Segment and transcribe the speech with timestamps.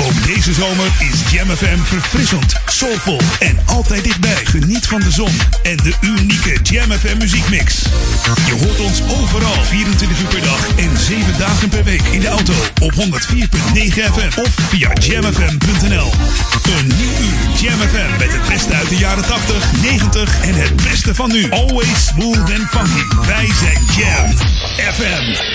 [0.00, 4.44] Ook deze zomer is Jam FM verfrissend, soulvol en altijd dichtbij.
[4.44, 7.82] Geniet van de zon en de unieke Jam FM muziekmix.
[8.46, 12.28] Je hoort ons overal 24 uur per dag en 7 dagen per week in de
[12.28, 12.98] auto op 104.9
[13.88, 16.12] FM of via jamfm.nl.
[16.78, 20.76] Een nieuw uur Jam FM met het beste uit de jaren 80, 90 en het
[20.76, 21.50] beste van nu.
[21.50, 23.26] Always smooth and funky.
[23.26, 24.36] Wij zijn Jam
[24.94, 25.54] FM.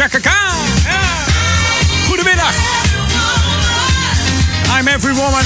[0.00, 0.56] Chaka Khan.
[2.06, 2.54] Goedemiddag.
[4.78, 5.44] I'm Every Woman.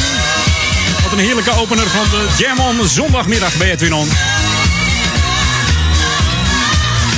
[1.03, 4.09] Wat een heerlijke opener van de Jam on zondagmiddag bij Edwin On.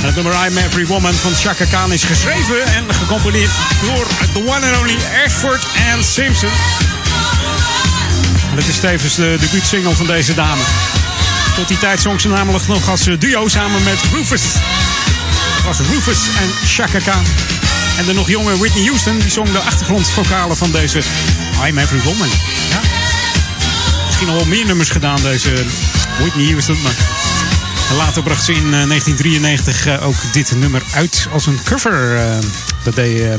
[0.01, 4.71] Het nummer I'm Every Woman van Chaka Khan is geschreven en gecomponeerd door the one
[4.71, 6.51] and only Ashford and Simpson.
[8.55, 10.61] Het is tevens de debuutsingle van deze dame.
[11.55, 14.41] Tot die tijd zong ze namelijk nog als duo samen met Rufus.
[15.67, 17.23] Was Rufus en Chaka Khan.
[17.97, 21.01] En de nog jonge Whitney Houston die zong de achtergrondvokalen van deze
[21.67, 22.27] I'm Every Woman.
[22.69, 22.79] Ja.
[24.05, 25.53] Misschien al meer nummers gedaan, deze
[26.19, 26.81] Whitney Houston.
[26.81, 26.95] Maar
[27.97, 32.15] later bracht ze in eh, 1993 eh, ook dit nummer uit als een cover.
[32.15, 32.37] eh,
[32.83, 33.33] dat deed eh,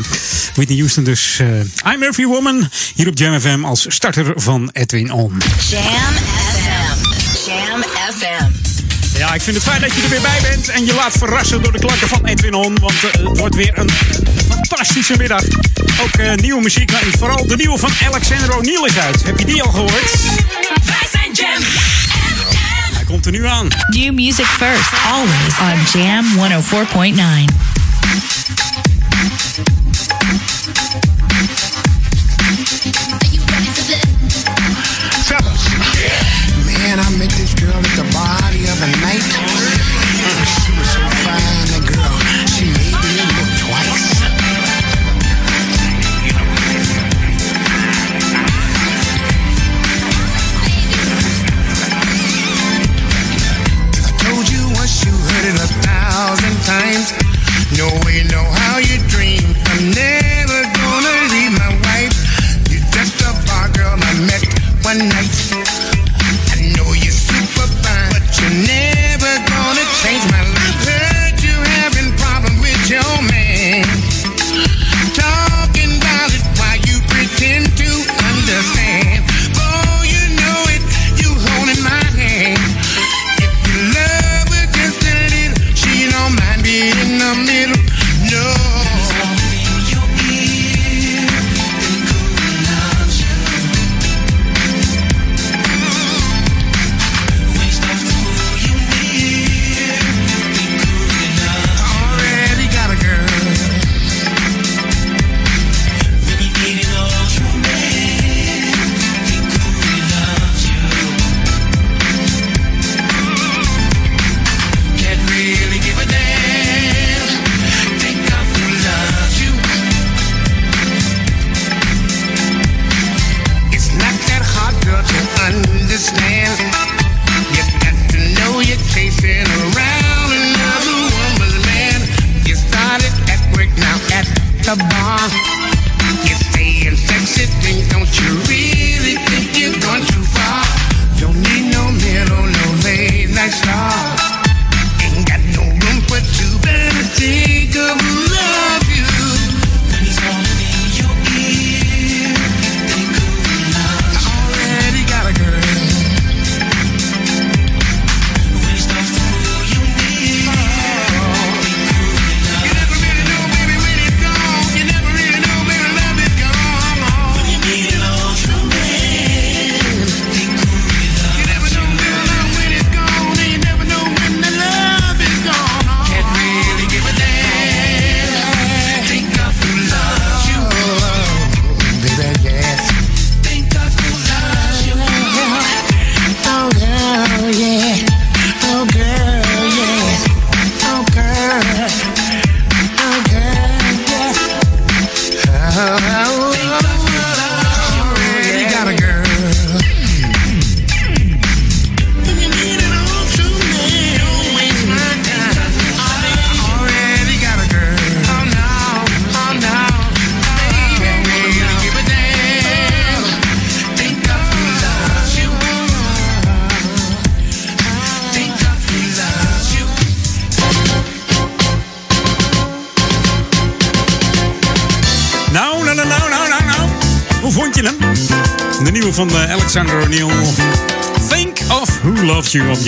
[0.54, 1.38] Whitney Houston dus.
[1.40, 5.36] eh, I'm Every Woman hier op Jam FM als starter van Edwin On.
[5.70, 5.82] Jam
[6.54, 6.98] FM.
[7.50, 7.82] Jam
[8.19, 8.57] FM.
[9.19, 11.62] Ja, ik vind het fijn dat je er weer bij bent en je laat verrassen
[11.62, 12.79] door de klanken van Edwin On.
[12.81, 13.91] Want eh, het wordt weer een
[14.49, 15.43] fantastische middag.
[16.03, 19.25] Ook eh, nieuwe muziek, en vooral de nieuwe van Alexander O'Neill is uit.
[19.25, 20.12] Heb je die al gehoord?
[20.85, 21.62] Wij zijn Jam.
[22.94, 23.69] Hij komt er nu aan.
[23.88, 26.25] New music first, always on Jam
[27.44, 27.59] 104.9.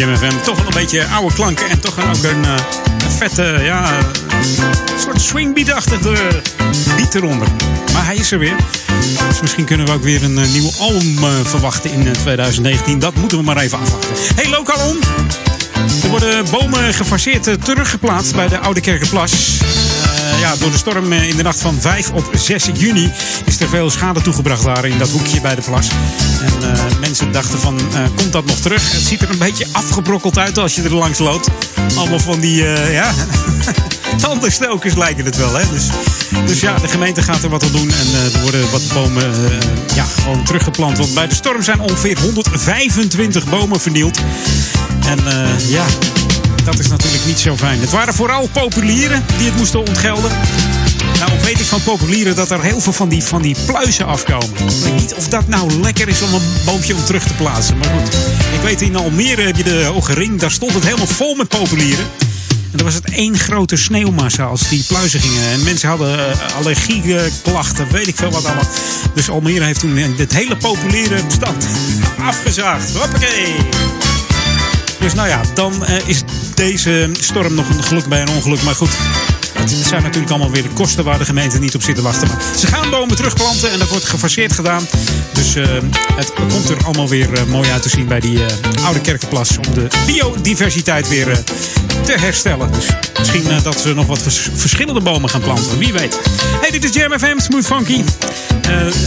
[0.01, 0.43] Jam.
[0.43, 2.55] Toch wel een beetje oude klanken en toch ook een, eh,
[3.05, 6.43] een vette, ja, een soort swingbeat-achtige
[6.97, 7.49] beat eronder.
[7.93, 8.57] Maar hij is er weer.
[9.29, 12.99] Dus misschien kunnen we ook weer een eh, nieuwe album eh, verwachten in eh, 2019.
[12.99, 14.11] Dat moeten we maar even afwachten.
[14.35, 14.99] Hey, Lokalon.
[16.03, 19.61] Er worden bomen gefaseerd eh, teruggeplaatst bij de Oude Kerkenplas.
[20.41, 23.13] Eh, ja, door de storm eh, in de nacht van 5 op 6 juni
[23.45, 25.89] is er veel schade toegebracht daar in dat hoekje bij de plas.
[26.41, 28.93] En eh, mensen dachten van, eh, komt dat nog terug?
[28.93, 31.49] Het ziet er een beetje afgebrokkeld uit als je er langs loopt.
[31.97, 33.13] Allemaal van die, eh, ja,
[34.23, 35.65] tandenstokers lijken het wel, hè.
[35.73, 35.89] Dus,
[36.47, 39.35] dus ja, de gemeente gaat er wat aan doen en er worden wat bomen
[39.95, 40.99] ja, gewoon teruggeplant.
[40.99, 44.19] Want bij de storm zijn ongeveer 125 bomen vernield.
[45.07, 45.19] En
[45.69, 45.85] ja,
[46.65, 47.81] dat is natuurlijk niet zo fijn.
[47.81, 50.31] Het waren vooral populieren die het moesten ontgelden.
[51.19, 54.49] Nou weet ik van populieren dat er heel veel van die, van die pluizen afkomen.
[54.49, 57.79] Ik weet niet of dat nou lekker is om een boompje om terug te plaatsen.
[57.79, 58.15] Maar goed,
[58.55, 60.41] ik weet in Almere heb je de Hoge Ring.
[60.41, 62.05] Daar stond het helemaal vol met populieren.
[62.71, 65.51] En dan was het één grote sneeuwmassa als die pluizen gingen.
[65.53, 68.69] En mensen hadden uh, allergieklachten, weet ik veel wat allemaal.
[69.15, 71.67] Dus Almere heeft toen het hele populiere bestand
[72.19, 72.97] afgezaagd.
[72.97, 74.10] Hoppakee!
[75.01, 76.23] Dus nou ja, dan eh, is
[76.55, 78.63] deze storm nog een geluk bij een ongeluk.
[78.63, 78.99] Maar goed,
[79.61, 82.29] het zijn natuurlijk allemaal weer de kosten waar de gemeente niet op zit te wachten.
[82.29, 84.87] Maar ze gaan bomen terugplanten en dat wordt gefaseerd gedaan.
[85.33, 85.67] Dus eh,
[86.15, 89.59] het komt er allemaal weer eh, mooi uit te zien bij die eh, oude kerkenplas.
[89.59, 91.43] Om de biodiversiteit weer
[92.05, 92.73] te herstellen.
[92.73, 92.87] Dus
[93.19, 95.79] misschien dat ze nog wat vers- verschillende bomen gaan planten.
[95.79, 96.19] Wie weet.
[96.61, 98.03] Hey, dit is Jam FM, Smooth Funky.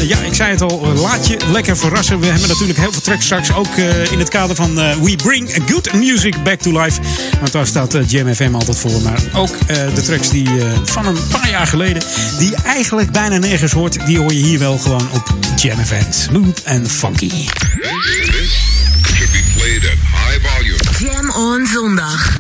[0.08, 2.20] Ja, ik zei het al, laat je lekker verrassen.
[2.20, 3.54] We hebben natuurlijk heel veel tracks straks.
[3.54, 3.76] Ook
[4.12, 7.00] in het kader van We Bring Good Music Back to Life.
[7.40, 9.02] Want daar staat Jam FM altijd voor.
[9.02, 12.04] Maar ook de tracks die eh, van een paar jaar geleden...
[12.38, 14.06] die eigenlijk bijna nergens hoort...
[14.06, 16.12] die hoor je hier wel gewoon op Jam FM.
[16.12, 17.30] Smooth and funky.
[17.30, 20.80] Should be played at high volume.
[21.00, 22.38] Jam on zondag.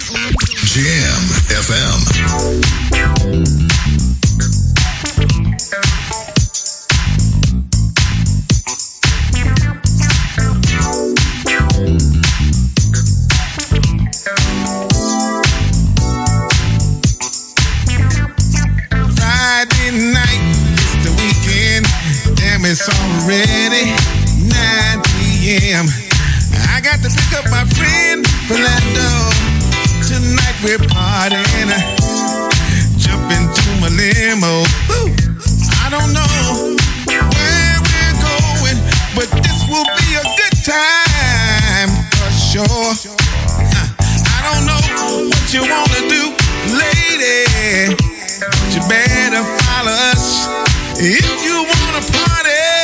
[0.73, 1.23] Jam
[1.61, 2.62] FM.
[26.93, 29.09] Got to pick up my friend Philando.
[30.05, 31.71] Tonight we're partying.
[33.01, 34.61] Jump into my limo.
[34.89, 35.09] Woo.
[35.81, 36.75] I don't know
[37.09, 38.77] where we're going,
[39.15, 42.93] but this will be a good time for sure.
[43.57, 43.89] Uh,
[44.29, 46.23] I don't know what you wanna do,
[46.77, 47.95] lady.
[48.39, 50.47] But you better follow us
[50.99, 52.82] if you wanna party.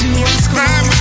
[0.00, 0.93] do I screw?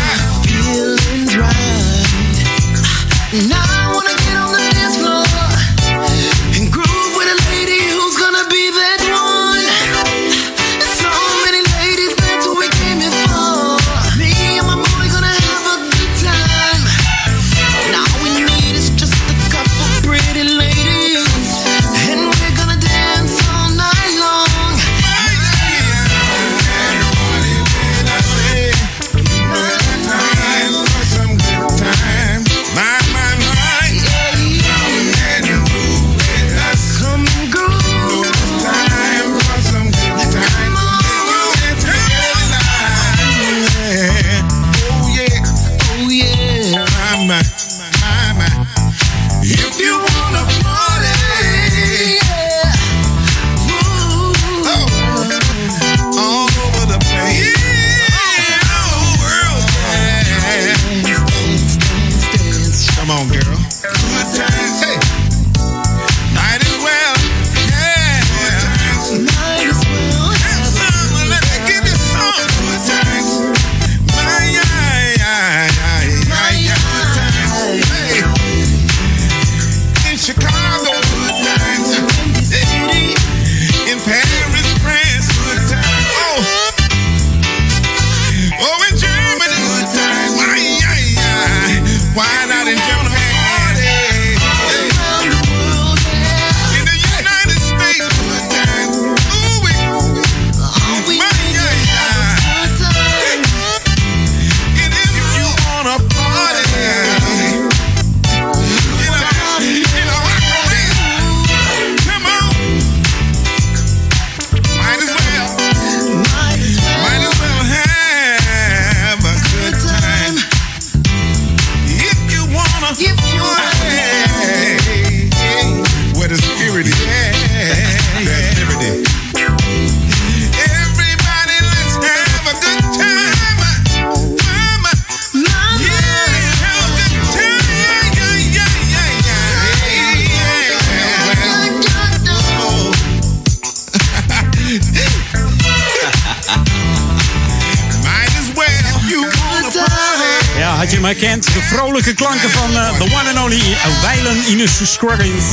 [155.03, 155.45] Ines Scruggins.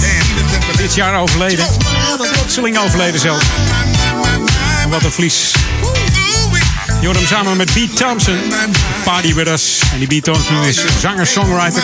[0.77, 1.67] Dit jaar overleden.
[2.33, 3.43] Plotseling overleden zelf.
[4.91, 5.55] Wat een vlies.
[7.01, 8.39] Je samen met Beat Thompson.
[9.05, 9.81] Party With Us.
[9.93, 11.83] En die Beat Thompson is zanger, songwriter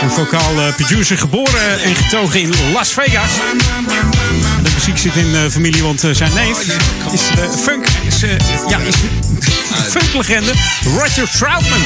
[0.00, 1.18] en vocaal eh, producer.
[1.18, 3.30] Geboren en getogen in Las Vegas.
[4.62, 6.58] De muziek zit in de familie, want eh, zijn neef
[7.12, 7.86] is eh, funk.
[8.06, 8.30] Is, eh,
[8.68, 8.94] ja, is
[9.90, 10.52] funklegende
[10.84, 11.80] Roger Troutman.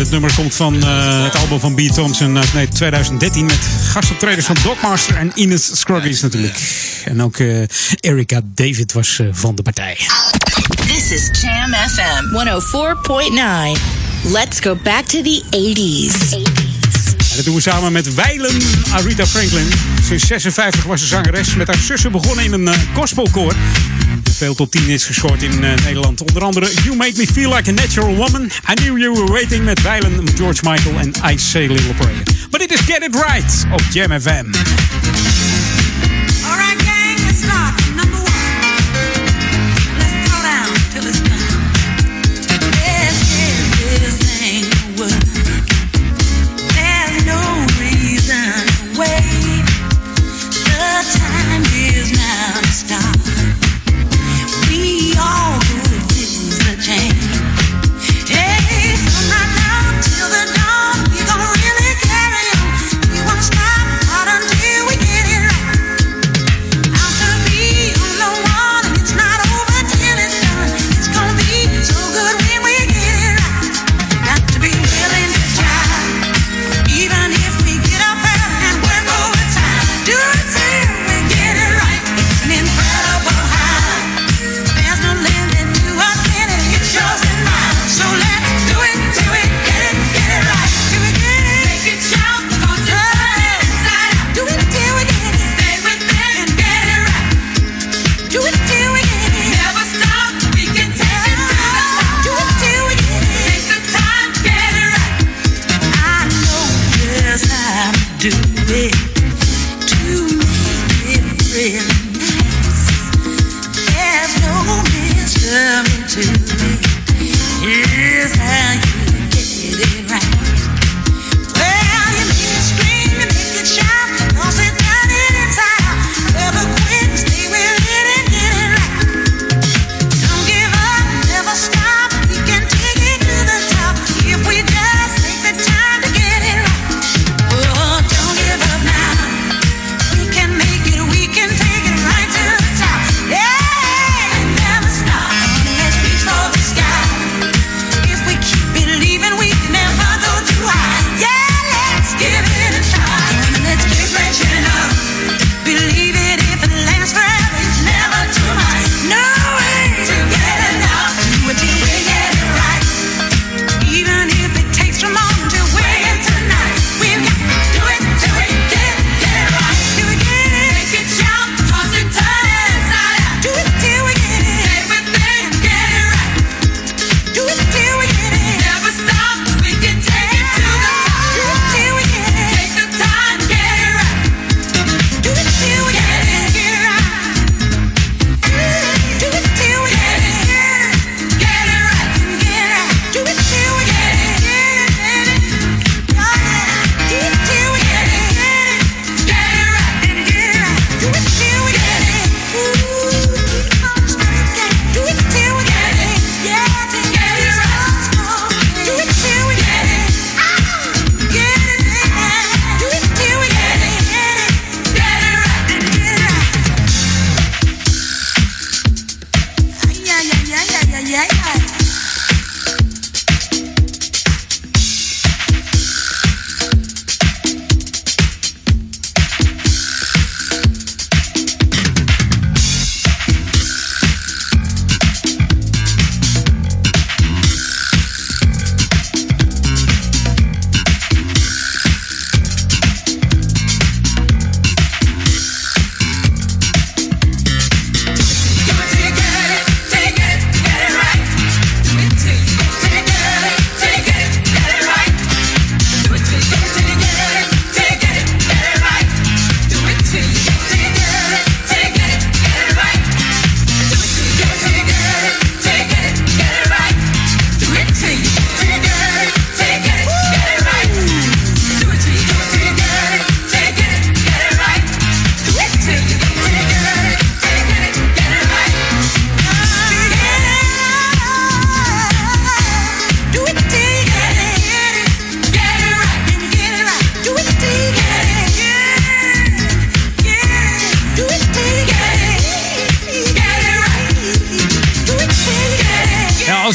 [0.00, 1.80] Het nummer komt van eh, het album van B.
[1.80, 6.58] Thompson uit nee, 2013 met gastoptreders van Dogmaster en Ines Scruggies natuurlijk.
[7.04, 7.62] En ook eh,
[8.00, 9.96] Erica David was eh, van de partij.
[10.86, 12.24] This is Jam FM
[13.76, 13.80] 104.9.
[14.32, 16.32] Let's go back to the 80s.
[17.30, 19.68] En dat doen we samen met Weilen Arita Franklin.
[20.02, 21.54] Sinds 56 was ze zangeres.
[21.54, 23.54] Met haar zussen begonnen in een uh, gospelkoor.
[24.40, 26.20] Veel top 10 is gescoord in eh, Nederland.
[26.20, 28.44] Onder andere You Make Me Feel Like a Natural Woman.
[28.44, 32.22] I Knew You Were Waiting met Weilen, George Michael en I Say Little Prayer.
[32.50, 34.79] Maar dit is Get It Right op Jam FM.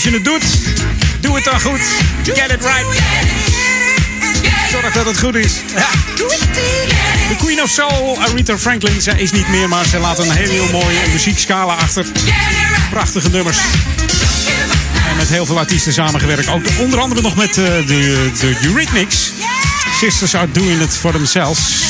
[0.05, 0.43] Je het doet,
[1.19, 1.79] doe het dan goed.
[2.23, 2.85] Get it right.
[4.71, 5.53] Zorg dat het goed is.
[5.75, 5.87] Ja.
[7.27, 10.67] De Queen of Soul, Aretha Franklin, zij is niet meer, maar ze laat een heel
[10.71, 12.05] mooie muziekscala achter.
[12.89, 13.57] Prachtige nummers.
[15.09, 16.49] En met heel veel artiesten samengewerkt.
[16.49, 19.31] Ook onder andere nog met eh, de, de Eurythmics.
[19.99, 21.83] Sisters are doing it for themselves.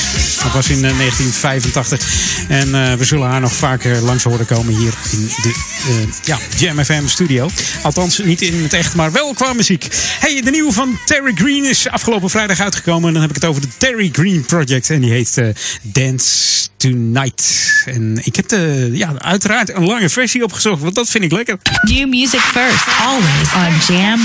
[0.45, 2.45] Dat was in eh, 1985.
[2.47, 5.53] En eh, we zullen haar nog vaker langs horen komen hier in de
[5.87, 7.49] eh, ja, Jam FM studio.
[7.81, 9.87] Althans, niet in het echt, maar wel qua muziek.
[10.19, 13.07] Hey, de nieuwe van Terry Green is afgelopen vrijdag uitgekomen.
[13.07, 14.89] En dan heb ik het over de Terry Green Project.
[14.89, 15.47] En die heet eh,
[15.81, 17.83] Dance Tonight.
[17.85, 21.57] En ik heb de, ja, uiteraard een lange versie opgezocht, want dat vind ik lekker.
[21.81, 24.19] New music first, always on Jam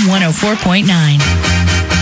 [1.95, 2.00] 104.9.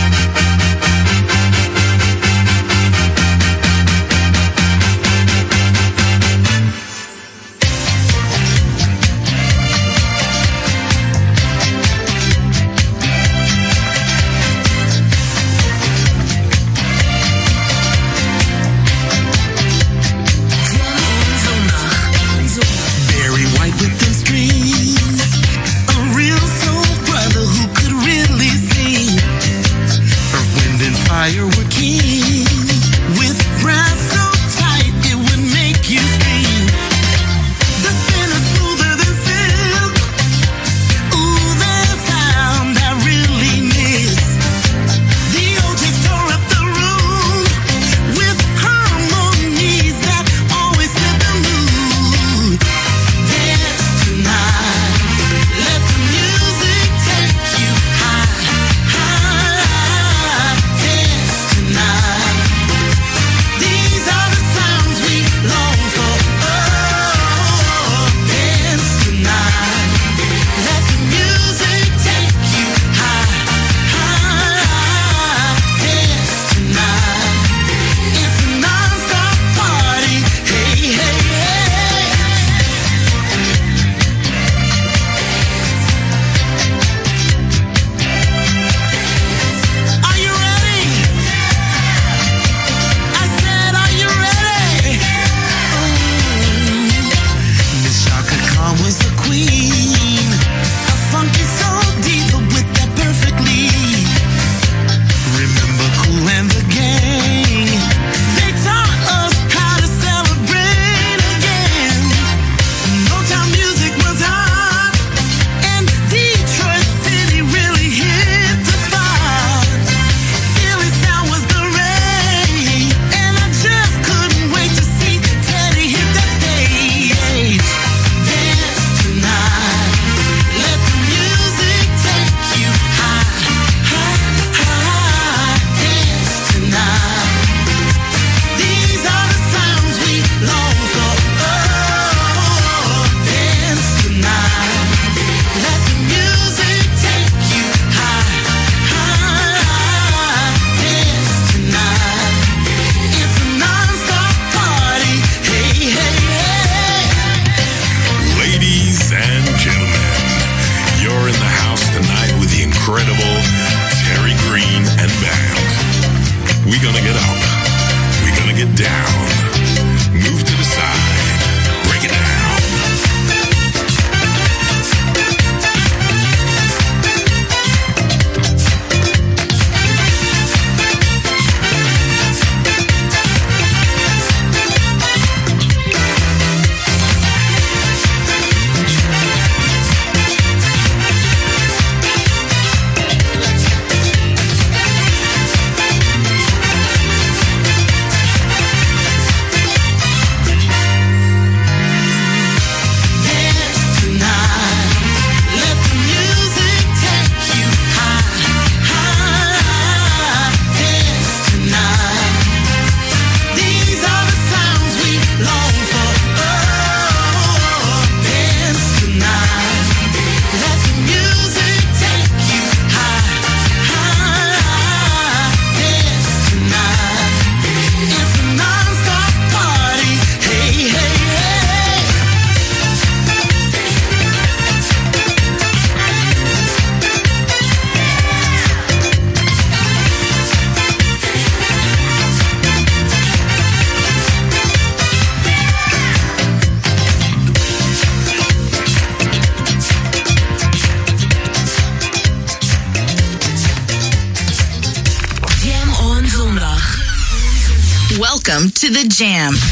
[259.20, 259.69] Jam.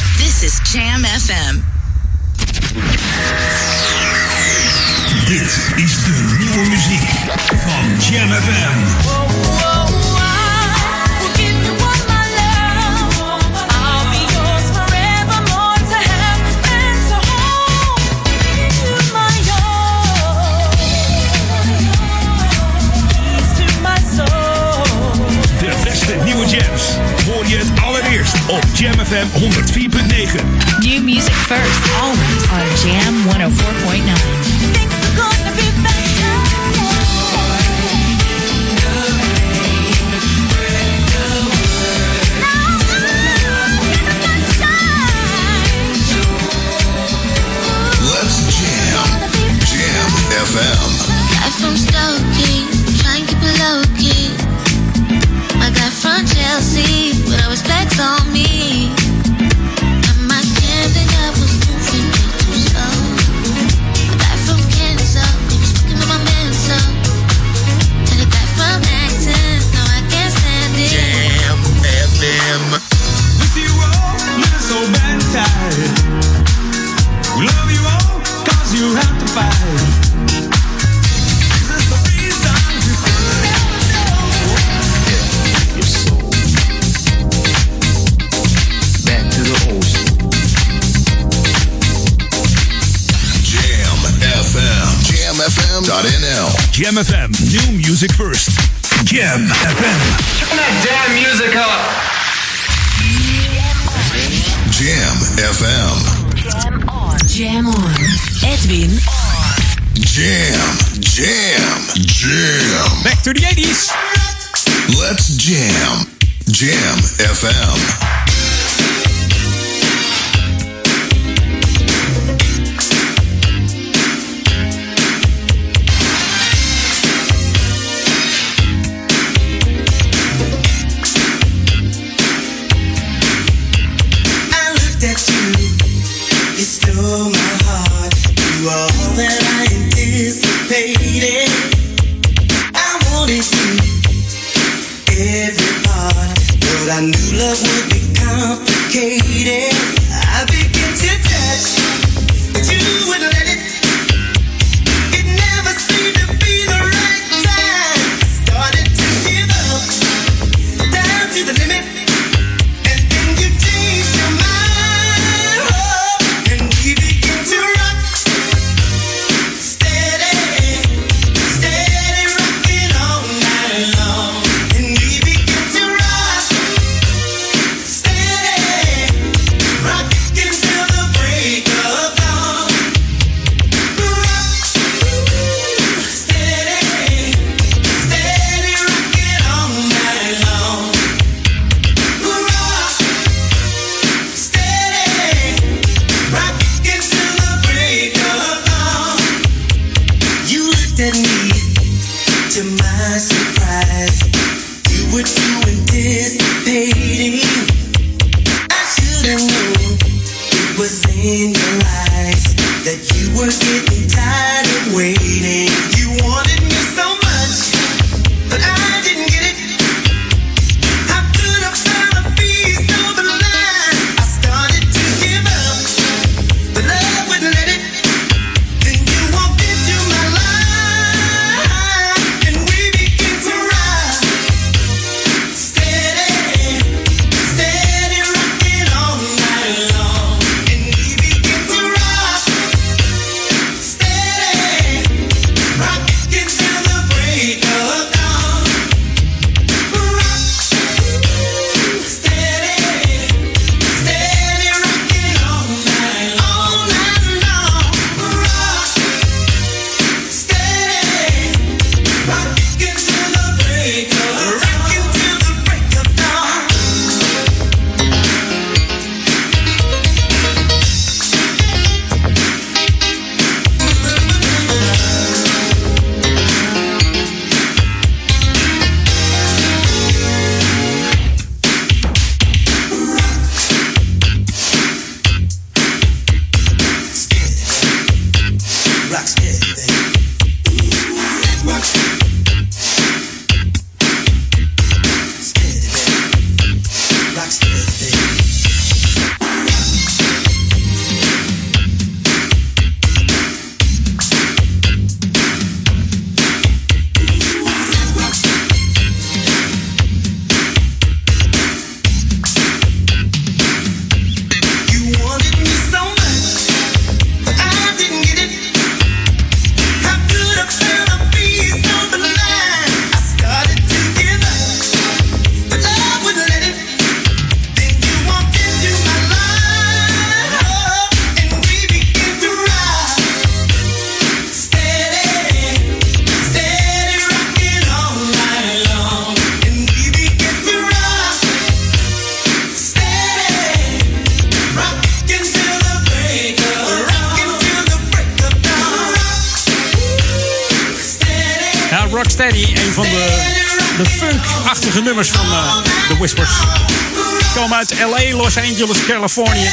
[358.81, 359.69] Angeles, Californië.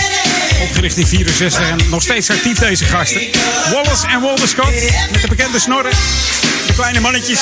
[0.63, 3.21] Opgericht in 64 en nog steeds actief deze gasten.
[3.73, 4.73] Wallace en Walter Scott
[5.13, 5.91] met de bekende snorren.
[6.67, 7.41] De kleine mannetjes.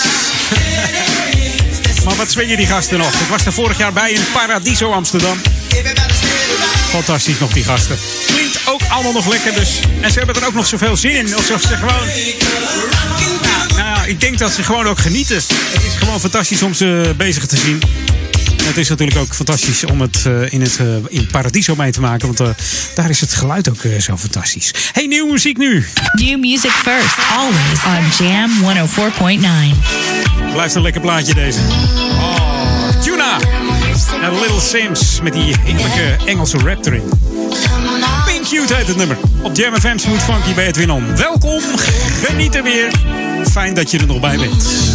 [2.04, 3.12] maar wat swingen die gasten nog?
[3.12, 5.40] Ik was er vorig jaar bij in Paradiso Amsterdam.
[6.88, 7.98] Fantastisch nog die gasten.
[8.26, 9.80] Klinkt ook allemaal nog lekker dus.
[10.00, 11.34] En ze hebben er ook nog zoveel zin in.
[11.34, 12.06] Alsof ze gewoon...
[13.76, 15.36] Nou ja, ik denk dat ze gewoon ook genieten.
[15.36, 17.82] Het is gewoon fantastisch om ze bezig te zien.
[18.62, 22.00] Het is natuurlijk ook fantastisch om het eh, in het eh, in Paradiso mee te
[22.00, 22.26] maken.
[22.26, 24.74] Want eh, daar is het geluid ook zo fantastisch.
[24.92, 25.86] Hey, nieuwe muziek nu.
[26.12, 28.50] New music first, always on Jam
[30.42, 30.52] 104.9.
[30.52, 31.58] Blijft een lekker plaatje deze.
[31.58, 33.38] Oh, Tuna.
[34.22, 37.02] En Little Sims met die heerlijke Engelse rap erin.
[38.24, 39.16] Pink Cute heet het nummer.
[39.42, 41.16] Op Jam FM Smooth Funky bij Edwin On.
[41.16, 41.60] Welkom,
[42.24, 42.92] geniet er weer.
[43.50, 44.91] Fijn dat je er nog bij bent.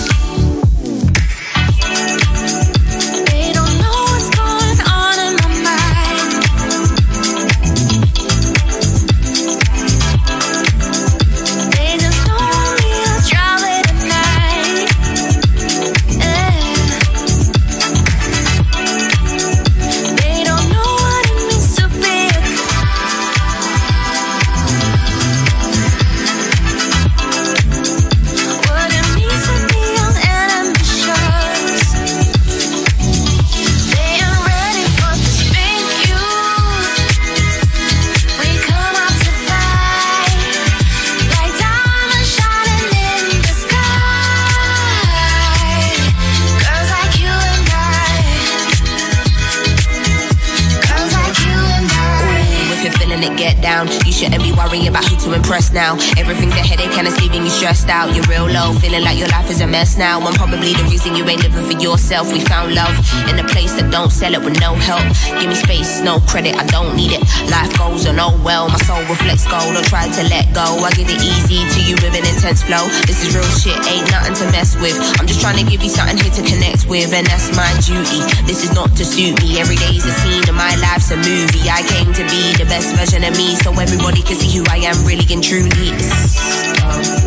[54.17, 55.93] Shouldn't be worrying about who to impress now.
[56.17, 58.15] Everything's a headache and it's leaving you stressed out.
[58.17, 60.17] You're real low, feeling like your life is a mess now.
[60.19, 62.33] I'm probably the reason you ain't living for yourself.
[62.33, 62.97] We found love
[63.29, 65.05] in a place that don't sell it with no help.
[65.37, 67.21] Give me space, no credit, I don't need it.
[67.53, 68.65] Life goes on, oh well.
[68.73, 69.77] My soul reflects gold.
[69.77, 70.65] Don't try to let go.
[70.81, 72.89] I give it easy to you with an intense flow.
[73.05, 74.97] This is real shit, ain't nothing to mess with.
[75.21, 78.25] I'm just trying to give you something here to connect with, and that's my duty.
[78.49, 79.61] This is not to suit me.
[79.61, 81.69] Every day's a scene, and my life's a movie.
[81.69, 83.69] I came to be the best version of me, so
[84.07, 87.26] everybody can see who I am really and truly.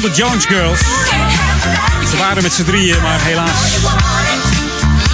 [0.00, 0.80] de Jones Girls.
[2.10, 3.78] Ze waren met z'n drieën, maar helaas.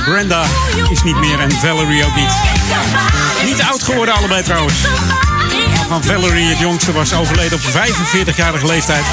[0.05, 0.43] Brenda
[0.91, 2.33] is niet meer en Valerie ook niet.
[3.45, 4.75] Niet oud geworden allebei trouwens.
[5.89, 9.05] Van Valerie, het jongste, was overleden op 45-jarige leeftijd.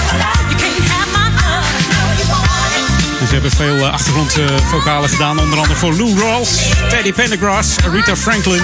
[3.20, 5.40] En ze hebben veel eh, achtergrondvocalen gedaan.
[5.40, 8.64] Onder andere voor Lou Rawls, Teddy Pendergrass, Rita Franklin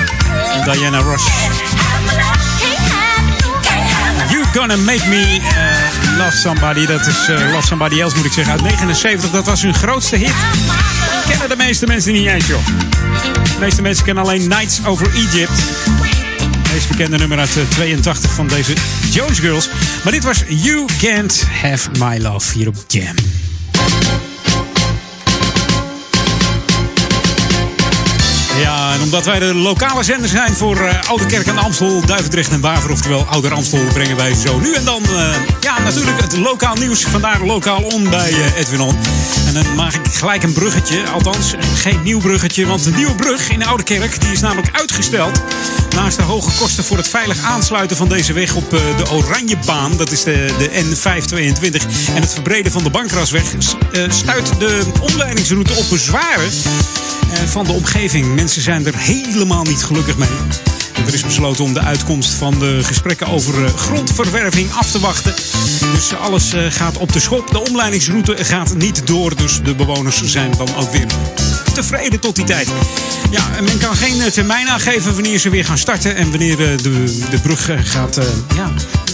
[0.54, 1.24] en Diana Ross.
[4.30, 5.89] You Gonna Make Me eh,
[6.20, 6.86] Love Somebody.
[6.86, 8.54] Dat is eh, Love Somebody Else moet ik zeggen.
[8.54, 9.32] Uit 79.
[9.32, 10.34] Dat was hun grootste hit.
[11.28, 12.66] Kennen de meeste mensen niet eens joh.
[12.66, 15.60] De meeste mensen kennen alleen Nights Over Egypt.
[16.42, 18.74] Het meest bekende nummer uit eh, 82 van deze
[19.12, 19.70] Jones Girls.
[20.04, 23.16] Maar dit was You Can't Have My Love hier op Jam.
[28.60, 32.52] Ja, en omdat wij de lokale zender zijn voor eh, Oude Kerk aan Amstel, Duivendrecht
[32.52, 36.38] en Waver, oftewel Ouder Amstel, brengen wij zo nu en dan, eh, ja, natuurlijk het
[36.38, 37.04] lokaal nieuws.
[37.04, 38.98] Vandaar lokaal on bij eh, Edwin On.
[39.50, 43.50] En dan maak ik gelijk een bruggetje, althans geen nieuw bruggetje, want de nieuwe brug
[43.50, 45.42] in de Oude Kerk, die is namelijk uitgesteld.
[45.96, 49.98] Naast de hoge kosten voor het veilig aansluiten van deze weg op eh, de Oranjebaan,
[49.98, 55.74] dat is de, de N522, en het verbreden van de Bankrasweg, eh, stuit de omleidingsroute
[55.74, 56.52] op bezwaren
[57.34, 58.36] eh, van de omgeving.
[58.36, 60.30] Mensen zijn er helemaal niet gelukkig mee.
[61.08, 65.34] Er is besloten om de uitkomst van de gesprekken over eh, grondverwerving af te wachten.
[65.94, 67.52] Dus alles eh, gaat op de schop.
[67.52, 69.36] De omleidingsroute gaat niet door.
[69.36, 71.08] Dus de bewoners zijn dan ook weer
[71.82, 72.68] tevreden tot die tijd.
[73.32, 76.16] Ja, en men kan geen eh, termijn aangeven wanneer ze weer gaan starten.
[76.16, 78.16] En wanneer eh, de, de brug eh, gaat.
[78.56, 78.72] ja,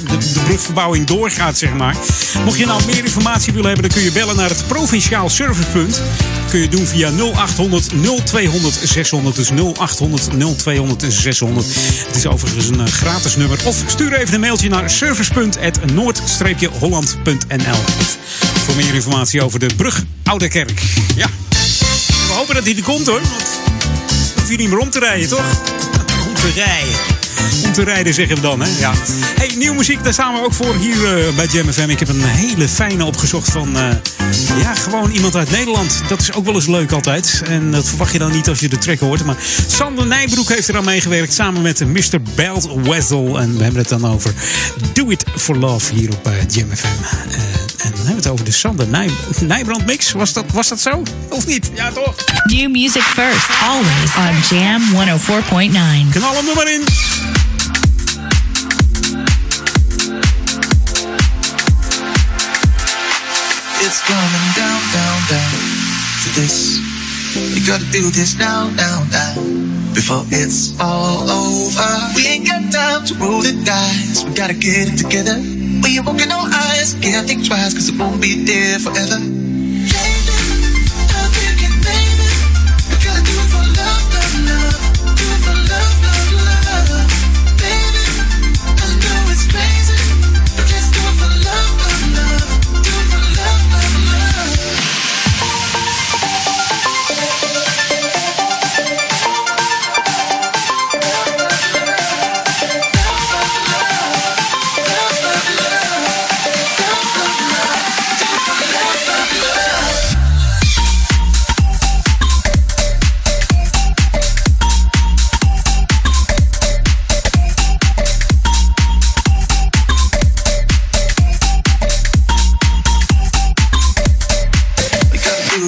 [0.07, 1.95] de, de brugverbouwing doorgaat, zeg maar.
[2.45, 6.01] Mocht je nou meer informatie willen hebben, dan kun je bellen naar het Provinciaal Servicepunt.
[6.49, 7.91] Kun je doen via 0800
[8.25, 9.35] 0200 600.
[9.35, 11.65] Dus 0800 0200 600.
[12.07, 13.59] Het is overigens een gratis nummer.
[13.65, 17.79] Of stuur even een mailtje naar servicepunt.noord-holland.nl
[18.65, 20.81] Voor meer informatie over de brug Oude Kerk.
[21.15, 21.27] Ja,
[22.35, 23.21] hopen dat hij er komt hoor.
[23.21, 25.61] Want hoef je niet meer om te rijden, toch?
[26.27, 26.93] Om te rijden.
[27.65, 28.69] Om te rijden zeggen we dan, hè?
[28.79, 28.93] Ja.
[29.35, 31.89] Hey, nieuwe muziek, daar staan we ook voor hier eh, bij Jam FM.
[31.89, 33.77] Ik heb een hele fijne opgezocht van...
[33.77, 33.89] eh,
[34.61, 36.01] ja, gewoon iemand uit Nederland.
[36.07, 37.41] Dat is ook wel eens leuk altijd.
[37.45, 39.25] En dat verwacht je dan niet als je de track hoort.
[39.25, 39.35] Maar
[39.67, 42.21] Sander Nijbroek heeft er aan meegewerkt samen met Mr.
[42.35, 43.39] Belt Wessel.
[43.39, 44.33] En we hebben het dan over
[44.93, 47.64] Do It For Love hier op Jam FM.
[47.85, 49.09] En dan hebben we het over de Sander Nij
[49.39, 50.11] Nijbrand mix.
[50.11, 51.03] Was dat, was dat zo?
[51.29, 51.71] Of niet?
[51.75, 52.15] Ja, toch?
[52.43, 56.11] New music first, always on Jam 104.9.
[56.11, 56.81] Knal hem er maar in.
[63.81, 65.51] It's coming down, down, down
[66.23, 66.79] to this.
[67.33, 69.73] You gotta do this now, now, now.
[69.95, 71.91] before it's all over.
[72.15, 74.25] We ain't got time to roll the dice.
[74.25, 75.64] We gotta get it together.
[75.85, 76.95] We ain't walking on ice.
[76.95, 79.21] Can't think twice, cause it won't be there forever.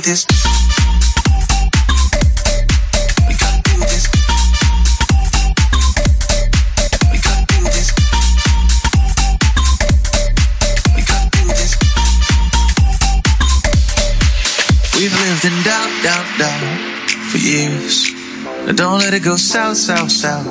[0.08, 0.26] This.
[14.96, 16.62] We've lived in doubt, doubt, doubt
[17.30, 18.14] for years.
[18.76, 20.48] Don't let it go south, south, south.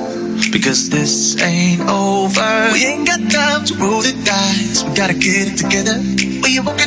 [0.51, 2.69] Because this ain't over.
[2.73, 4.83] We ain't got time to roll the dice.
[4.83, 5.99] We gotta get it together.
[6.43, 6.86] We ain't walking on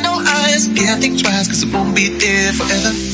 [0.51, 3.10] Can't think twice, cause it won't be there forever.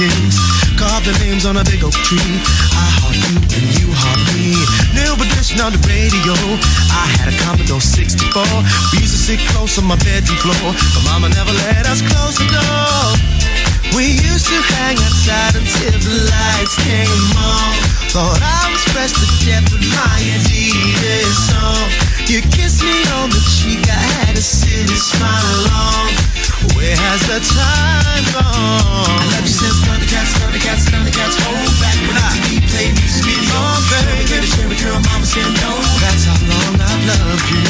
[0.00, 0.38] Our first kiss.
[0.78, 2.18] Carved the names on a big oak tree.
[2.74, 4.54] I heart you and you heart me.
[4.94, 6.34] New edition on the radio.
[6.94, 8.42] I had a Commodore 64.
[8.94, 12.38] We used to sit close on my bedroom floor, but Mama never let us close
[12.38, 13.06] the door.
[13.96, 17.72] We used to hang outside until the lights came on.
[18.14, 21.88] Thought I was fresh to death with my Adidas song.
[22.30, 26.37] You kissed me on the cheek, I had a silly smile on.
[26.74, 28.44] Where has the time gone?
[28.44, 31.36] I love you since Thundercats, Thundercats, Thundercats.
[31.46, 33.54] Hold back when the TV played music video.
[33.54, 34.26] Oh, baby.
[34.28, 35.72] Cherry, cherry, girl, mama said no.
[36.02, 37.62] That's how long I've loved you.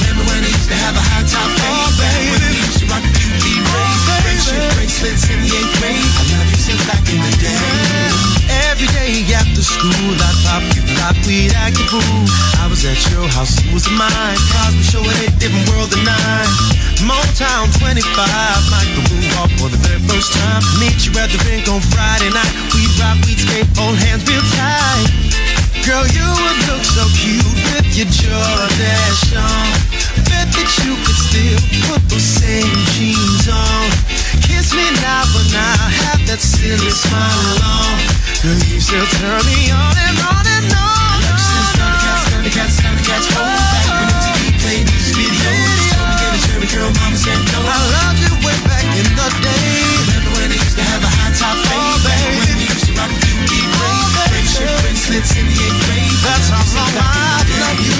[0.00, 1.70] Remember when I used to have a high top fade?
[1.70, 2.26] Oh, baby.
[2.32, 4.44] When we used to rock the QB oh, rays.
[4.44, 6.02] Friendship bracelets in the eighth grade.
[6.02, 8.41] I love you since back in the day.
[8.68, 12.24] Every day after school, I'd pop you flop, we'd act a fool.
[12.60, 14.38] I was at your house, you was mine.
[14.52, 16.52] Cars were showing a different world than nine.
[17.08, 18.04] Motown 25,
[18.70, 20.62] Michael Moonwalk for the very first time.
[20.78, 22.52] Meet you at the rink on Friday night.
[22.76, 25.32] We'd rock, we'd skate, hold hands real tight.
[25.82, 29.66] Girl, you would look so cute with your Jordache on.
[30.30, 33.90] Bet that you could still put those same jeans on.
[34.46, 35.74] Kiss me now, but now
[36.06, 37.98] have that silly smile on.
[38.42, 41.14] Still turn me on and on and on.
[41.14, 41.38] I
[47.94, 49.78] loved way back in the day.
[50.10, 52.02] Remember when used to have a high top fade?
[52.34, 53.14] When we used to rock.
[56.26, 57.94] That's how I love you.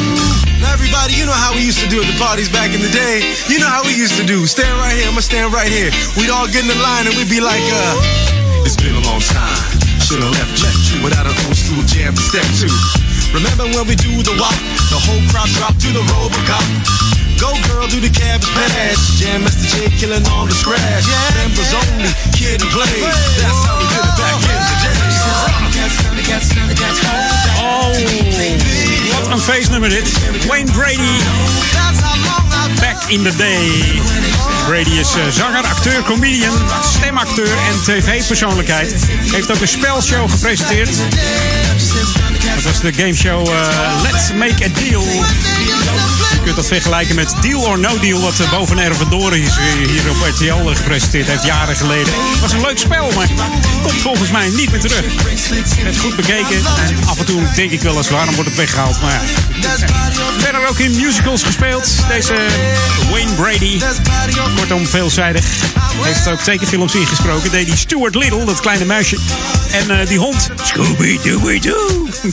[0.66, 3.22] Everybody, you know how we used to do at the parties back in the day.
[3.46, 4.42] You know how we used to do.
[4.50, 5.94] Stand right here, I'm gonna stand right here.
[6.18, 9.22] We'd all get in the line and we'd be like, uh, it's been a long
[9.22, 9.71] time.
[10.12, 12.68] Should have left you without an old school jam to step to.
[13.32, 14.60] Remember when we do the walk,
[14.92, 16.68] the whole crowd drop to the Robocop.
[17.40, 19.00] Go girl, do the cabbage patch.
[19.16, 19.64] Jam Mr.
[19.72, 21.08] J killing on the scratch.
[21.40, 23.08] Members only, kid and play.
[23.40, 25.00] That's how we did it back in the day.
[27.56, 27.96] Oh,
[29.16, 30.12] wat een feestnummer dit.
[30.48, 32.01] Wayne Brady.
[32.82, 34.00] Back in the day.
[34.66, 36.52] Brady is eh, zanger, acteur, comedian,
[36.82, 38.94] stemacteur en tv-persoonlijkheid.
[39.08, 40.90] Heeft ook een spelshow gepresenteerd.
[42.54, 45.04] Dat was de gameshow eh, Let's Make a Deal.
[46.44, 49.88] Kunt dat vergelijken met Deal or No Deal, wat eh, boven er vandoor is eh,
[49.88, 52.12] hier op RTL gepresenteerd heeft, jaren geleden.
[52.14, 53.28] Het was een leuk spel, maar
[53.82, 55.04] komt volgens mij niet meer terug.
[55.78, 59.00] Het goed bekeken en af en toe denk ik wel eens waarom wordt het weggehaald.
[59.00, 59.20] Maar ja.
[60.38, 62.34] Verder ook in musicals gespeeld, deze
[63.10, 63.80] Wayne Brady.
[64.56, 65.44] Kortom, veelzijdig.
[66.02, 67.50] Heeft ook tekenfilms ingesproken.
[67.50, 69.16] Deed die Stuart Little, dat kleine muisje.
[69.72, 72.06] En eh, die hond, Scooby-Dooby-Doo.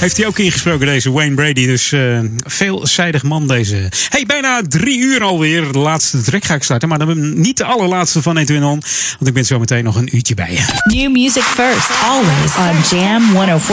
[0.00, 1.66] Heeft hij ook ingesproken, deze Wayne Brady.
[1.66, 3.88] Dus eh, veelzijdig man, deze.
[4.08, 5.72] Hey, bijna drie uur alweer.
[5.72, 6.88] De laatste track ga ik starten.
[6.88, 8.82] Maar dan niet de allerlaatste van Edwin On.
[9.18, 10.64] Want ik ben zo meteen nog een uurtje bij je.
[10.84, 13.22] New music first, always on Jam
[13.60, 13.66] 104.9.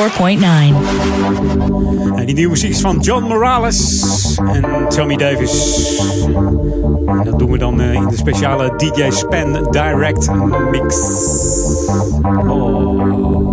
[2.16, 4.02] En die nieuwe muziek is van John Morales
[4.38, 5.52] en Tommy Davis.
[7.08, 10.30] En dat doen we dan eh, in de speciale DJ Span Direct
[10.72, 10.95] Mix.
[12.47, 12.88] Oh,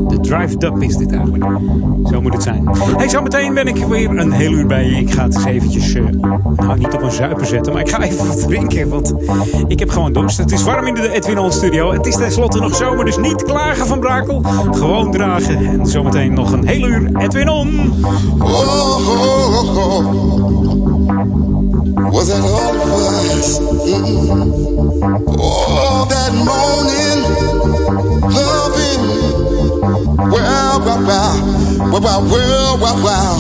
[0.09, 1.45] de Drive Dub is dit eigenlijk.
[2.05, 2.69] Zo moet het zijn.
[2.97, 4.97] Hey, zometeen ben ik weer een heel uur bij je.
[4.97, 5.93] Ik ga het eens eventjes,
[6.57, 8.89] nou niet op een zuipen zetten, maar ik ga even wat drinken.
[8.89, 9.15] Want
[9.69, 10.39] ik heb gewoon dorst.
[10.39, 11.93] Het is warm in de Edwin On studio.
[11.93, 14.43] Het is tenslotte nog zomer, dus niet klagen van Brakel.
[14.71, 15.67] Gewoon dragen.
[15.67, 17.95] En zometeen nog een heel uur Edwin On.
[22.11, 22.77] Was that all.
[25.39, 27.46] Oh, that morning
[31.05, 33.37] wow, wow, wow, wow, well, wow, wow.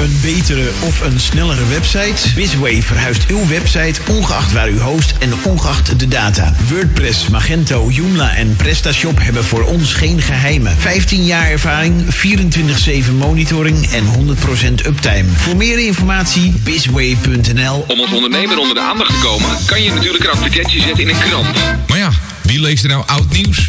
[0.00, 2.34] Een betere of een snellere website?
[2.34, 6.54] Bizway verhuist uw website ongeacht waar u host en ongeacht de data.
[6.68, 10.76] WordPress, Magento, Joomla en PrestaShop hebben voor ons geen geheimen.
[10.78, 12.04] 15 jaar ervaring,
[13.08, 14.04] 24-7 monitoring en
[14.82, 15.28] 100% uptime.
[15.36, 20.24] Voor meer informatie bizway.nl Om als ondernemer onder de aandacht te komen, kan je natuurlijk
[20.24, 21.56] een advertentie zetten in een krant.
[21.86, 22.10] Maar ja,
[22.42, 23.68] wie leest er nou oud nieuws?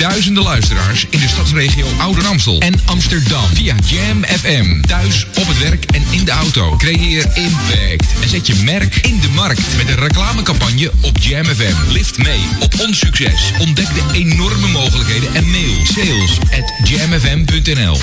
[0.00, 4.80] Duizenden luisteraars in de stadsregio Ouder Amstel en Amsterdam via Jam FM.
[4.80, 6.76] Thuis, op het werk en in de auto.
[6.76, 11.92] Creëer impact en zet je merk in de markt met een reclamecampagne op Jam FM.
[11.92, 13.52] Lift mee op ons succes.
[13.58, 17.98] Ontdek de enorme mogelijkheden en mail sales at jamfm.nl.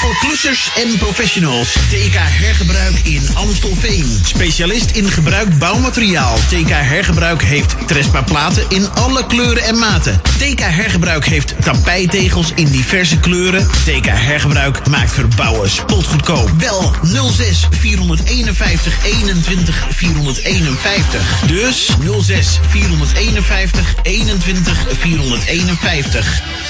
[0.00, 1.72] Voor klussers en professionals.
[1.72, 4.20] TK Hergebruik in Amstelveen.
[4.24, 6.36] Specialist in gebruikt bouwmateriaal.
[6.36, 10.20] TK Hergebruik heeft Trespa platen in alle kleuren en maten.
[10.38, 13.68] TK Hergebruik heeft tapijtegels in diverse kleuren.
[13.68, 16.50] TK Hergebruik maakt verbouwen spotgoedkoop.
[16.58, 16.92] Bel
[17.30, 21.42] 06 451 21 451.
[21.46, 21.90] Dus
[22.20, 26.69] 06 451 21 451.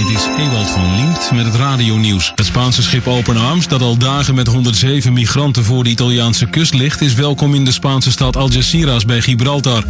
[0.00, 2.32] Dit is Ewald van Liemt met het radionieuws.
[2.34, 6.74] Het Spaanse schip Open Arms, dat al dagen met 107 migranten voor de Italiaanse kust
[6.74, 9.84] ligt, is welkom in de Spaanse stad Algeciras bij Gibraltar.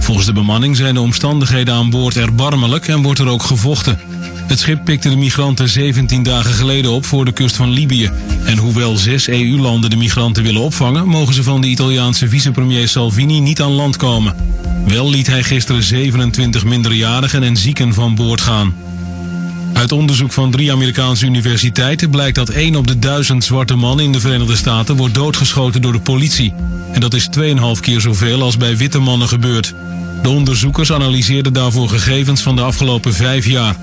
[0.00, 3.98] Volgens de bemanning zijn de omstandigheden aan boord erbarmelijk en wordt er ook gevochten.
[4.46, 8.10] Het schip pikte de migranten 17 dagen geleden op voor de kust van Libië.
[8.44, 13.40] En hoewel zes EU-landen de migranten willen opvangen, mogen ze van de Italiaanse vicepremier Salvini
[13.40, 14.34] niet aan land komen.
[14.86, 18.74] Wel liet hij gisteren 27 minderjarigen en zieken van boord gaan.
[19.74, 24.12] Uit onderzoek van drie Amerikaanse universiteiten blijkt dat 1 op de 1000 zwarte mannen in
[24.12, 26.54] de Verenigde Staten wordt doodgeschoten door de politie.
[26.92, 29.74] En dat is 2,5 keer zoveel als bij witte mannen gebeurt.
[30.22, 33.76] De onderzoekers analyseerden daarvoor gegevens van de afgelopen vijf jaar.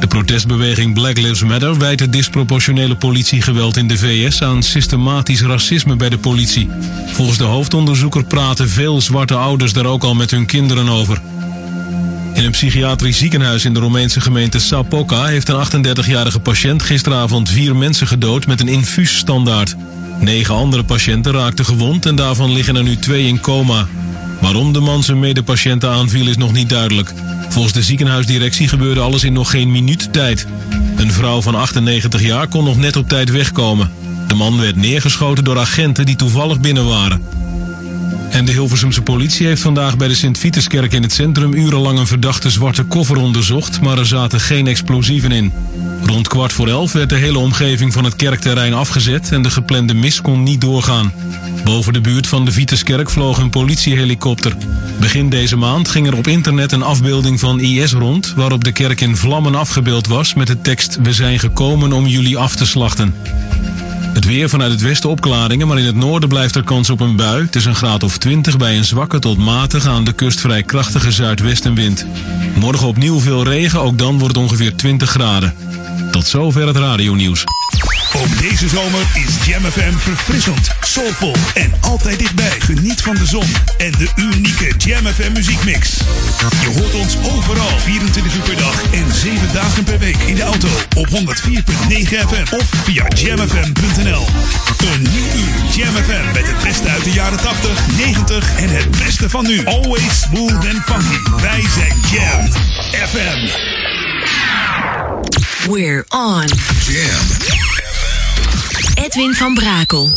[0.00, 5.96] De protestbeweging Black Lives Matter wijt het disproportionele politiegeweld in de VS aan systematisch racisme
[5.96, 6.70] bij de politie.
[7.06, 11.20] Volgens de hoofdonderzoeker praten veel zwarte ouders daar ook al met hun kinderen over.
[12.38, 17.76] In een psychiatrisch ziekenhuis in de Roemeense gemeente Sapoca heeft een 38-jarige patiënt gisteravond vier
[17.76, 19.76] mensen gedood met een infuusstandaard.
[20.20, 23.86] Negen andere patiënten raakten gewond en daarvan liggen er nu twee in coma.
[24.40, 27.12] Waarom de man zijn medepatiënten aanviel is nog niet duidelijk.
[27.48, 30.46] Volgens de ziekenhuisdirectie gebeurde alles in nog geen minuut tijd.
[30.96, 33.90] Een vrouw van 98 jaar kon nog net op tijd wegkomen.
[34.28, 37.22] De man werd neergeschoten door agenten die toevallig binnen waren.
[38.30, 42.50] En de Hilversumse politie heeft vandaag bij de Sint-Vituskerk in het centrum urenlang een verdachte
[42.50, 45.52] zwarte koffer onderzocht, maar er zaten geen explosieven in.
[46.04, 49.94] Rond kwart voor elf werd de hele omgeving van het kerkterrein afgezet en de geplande
[49.94, 51.12] mis kon niet doorgaan.
[51.64, 54.56] Boven de buurt van de Vituskerk vloog een politiehelikopter.
[55.00, 59.00] Begin deze maand ging er op internet een afbeelding van IS rond, waarop de kerk
[59.00, 63.14] in vlammen afgebeeld was met de tekst We zijn gekomen om jullie af te slachten.
[64.18, 67.16] Het weer vanuit het westen opklaringen, maar in het noorden blijft er kans op een
[67.16, 67.44] bui.
[67.44, 70.62] Het is een graad of 20 bij een zwakke tot matige aan de kust vrij
[70.62, 72.06] krachtige zuidwestenwind.
[72.54, 75.54] Morgen opnieuw veel regen, ook dan wordt het ongeveer 20 graden.
[76.10, 77.44] Tot zover het radionieuws.
[78.16, 82.56] Ook deze zomer is Jam FM verfrissend, soulvol en altijd dichtbij.
[82.58, 83.46] Geniet van de zon
[83.78, 85.96] en de unieke Jam FM muziekmix.
[86.60, 90.42] Je hoort ons overal 24 uur per dag en 7 dagen per week in de
[90.42, 91.12] auto op 104.9
[92.08, 94.26] FM of via jamfm.nl.
[94.78, 98.90] Een nieuw uur Jam FM met het beste uit de jaren 80, 90 en het
[98.90, 99.64] beste van nu.
[99.64, 101.42] Always smooth and funky.
[101.42, 102.52] Wij zijn Jam
[103.08, 103.48] FM.
[105.70, 106.46] We're on.
[106.86, 107.57] Jam.
[108.78, 110.08] Edwin van Brakel.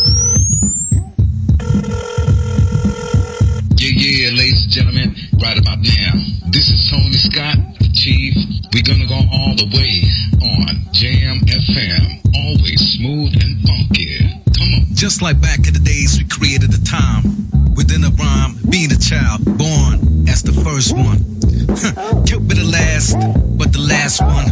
[3.76, 6.12] Yeah, yeah, ladies and gentlemen, right about now.
[6.50, 8.36] This is Tony Scott, the Chief.
[8.72, 10.06] We're gonna go all the way
[10.42, 12.20] on Jam FM.
[12.34, 14.18] Always smooth and funky.
[14.56, 14.94] Come on.
[14.94, 17.41] Just like back in the days, we created the time
[17.92, 21.18] within a rhyme, being a child, born as the first one.
[22.24, 23.16] Can't be the last,
[23.58, 24.48] but the last one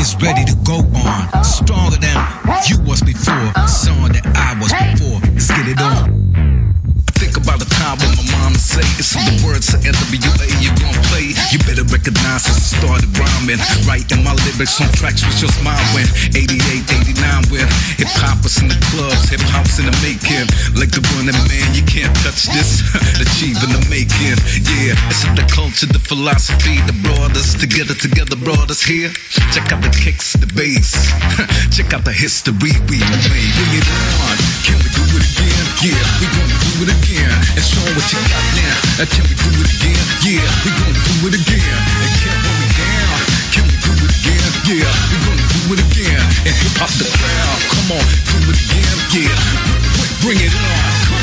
[0.00, 1.44] is ready to go on.
[1.44, 2.16] Stronger than
[2.68, 5.20] you was before, song that I was before.
[5.32, 6.53] Let's get it on.
[7.34, 10.94] Think about the time when my mom say it's the words to NWA you gon'
[11.10, 11.34] play.
[11.50, 13.58] You better recognize since I started rhyming.
[13.90, 16.54] Writing my lyrics on tracks with your smile when 88,
[17.10, 17.66] 89 when
[17.98, 20.46] hip hop was in the clubs, hip hop's in the making.
[20.78, 22.86] Like the running man, you can't touch this.
[23.18, 24.38] Achieving the making.
[24.70, 29.10] Yeah, it's in the culture, the philosophy, the brothers together, together, brothers here.
[29.50, 31.10] Check out the kicks, the bass.
[31.74, 33.26] Check out the history we made.
[33.58, 33.86] Bring it
[34.22, 34.38] on.
[34.62, 35.64] Can we do it again?
[35.82, 37.23] Yeah, we gonna do it again.
[37.30, 38.76] And show what you got now.
[39.00, 40.04] Uh, Can we do it again?
[40.24, 41.78] Yeah, we gonna do it again.
[42.04, 43.18] And can't hold me down.
[43.52, 44.50] Can we do it again?
[44.68, 46.24] Yeah, we gonna do it again.
[46.44, 47.58] And hip hop the crowd.
[47.72, 48.96] Come on, do it again.
[49.14, 49.36] Yeah,
[50.20, 51.13] bring it on.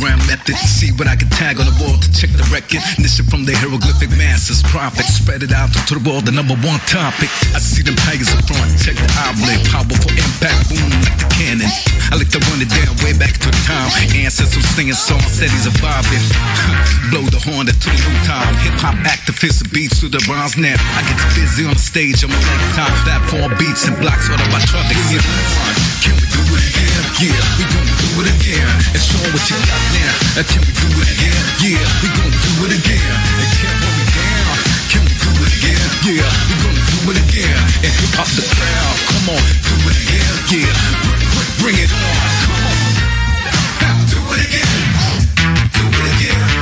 [0.00, 0.56] Underground method.
[0.56, 2.80] See what I can tag on the wall to check the record.
[2.98, 5.20] Listen from the hieroglyphic masters, prophets.
[5.20, 7.28] Spread it out to the world, the number one topic.
[7.52, 9.60] I see them tigers up front, check the omelet.
[9.68, 11.70] Powerful impact, boom like the cannon.
[12.10, 13.92] I like to run it down way back to the time.
[14.16, 16.24] Ancestors singing songs, said he's a surviving.
[17.12, 18.54] Blow the horn to the new time.
[18.64, 20.76] Hip hop activists, beats to the rhymes now.
[20.96, 22.94] I get busy on the stage, I'm a lifetime.
[23.04, 24.96] Platform beats and blocks, all about traffic.
[26.00, 27.02] Can we it again?
[27.20, 28.70] Yeah, we gonna do it again.
[28.94, 30.40] And show what you got now.
[30.40, 31.42] Uh, Can we do it again?
[31.60, 33.14] Yeah, we gonna do it again.
[33.40, 34.56] And can't hold me down.
[34.90, 35.88] Can we do it again?
[36.06, 37.60] Yeah, we gonna do it again.
[37.84, 38.96] And hip hop the crowd.
[39.10, 40.34] Come on, do it again.
[40.50, 40.74] Yeah,
[41.60, 42.16] bring it on.
[42.44, 42.88] Come on.
[44.10, 44.78] Do it again.
[45.74, 46.59] Do it again.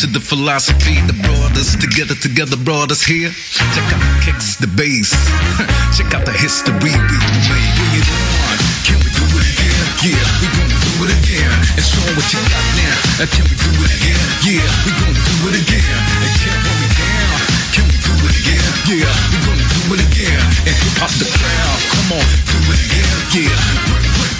[0.00, 3.30] Culture, the philosophy, the brothers together, together, brothers here.
[3.52, 5.12] Check out the kicks, the bass.
[5.96, 7.72] Check out the history we made.
[7.76, 8.56] Bring it on.
[8.86, 9.84] Can we do it again?
[10.00, 11.52] Yeah, we gonna do it again.
[11.76, 12.96] And show what you got now.
[13.28, 14.26] Can we do it again?
[14.40, 16.00] Yeah, we gonna do it again.
[16.24, 17.36] And can't hold me down.
[17.74, 18.68] Can we do it again?
[18.88, 20.42] Yeah, we gonna do it again.
[20.64, 21.78] And hip hop the crowd.
[21.92, 23.16] Come on, do it again.
[23.36, 23.58] Yeah,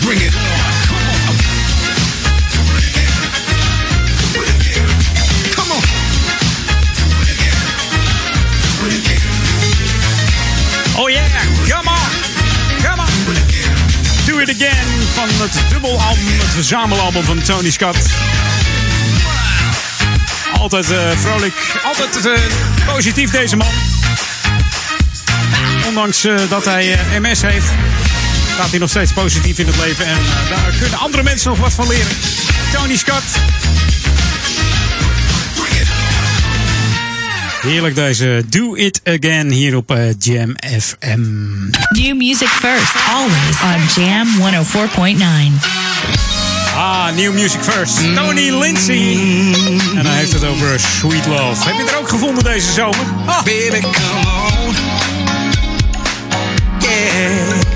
[0.04, 0.72] bring it on.
[0.88, 1.20] Come on.
[14.41, 17.97] Do It Again van het dubbelalbum, het verzamelalbum van Tony Scott.
[20.59, 22.32] Altijd eh, vrolijk, altijd eh,
[22.93, 23.72] positief deze man.
[25.86, 27.66] Ondanks eh, dat hij MS heeft,
[28.55, 30.07] staat hij nog steeds positief in het leven.
[30.07, 30.18] En
[30.49, 32.16] daar kunnen andere mensen nog wat van leren.
[32.72, 33.24] Tony Scott.
[37.61, 41.20] Heerlijk deze Do It Again hier op eh, Jam FM.
[41.88, 45.80] New music first, always on Jam 104.9.
[46.76, 48.14] Ah, New Music First.
[48.14, 49.16] Tony Lindsay.
[49.96, 51.68] En hij heeft het over Sweet Love.
[51.68, 53.06] Heb je er ook gevonden deze zomer?
[53.26, 53.42] Ah.
[53.44, 54.28] Baby, come
[54.66, 54.74] on.
[56.80, 57.70] Yeah.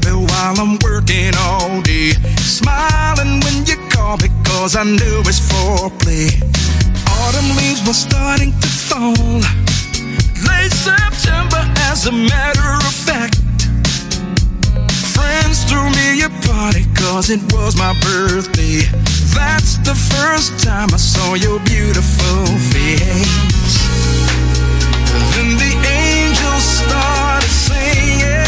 [0.00, 2.12] Baby, while I'm working all day.
[2.38, 6.30] Smiling when you call because I know it's foreplay.
[7.20, 9.40] Autumn leaves were starting to fall.
[10.48, 13.38] Late September, as a matter of fact.
[15.14, 18.82] Friends threw me a party cause it was my birthday.
[19.34, 23.74] That's the first time I saw your beautiful face.
[25.34, 28.43] Then the angels started singing.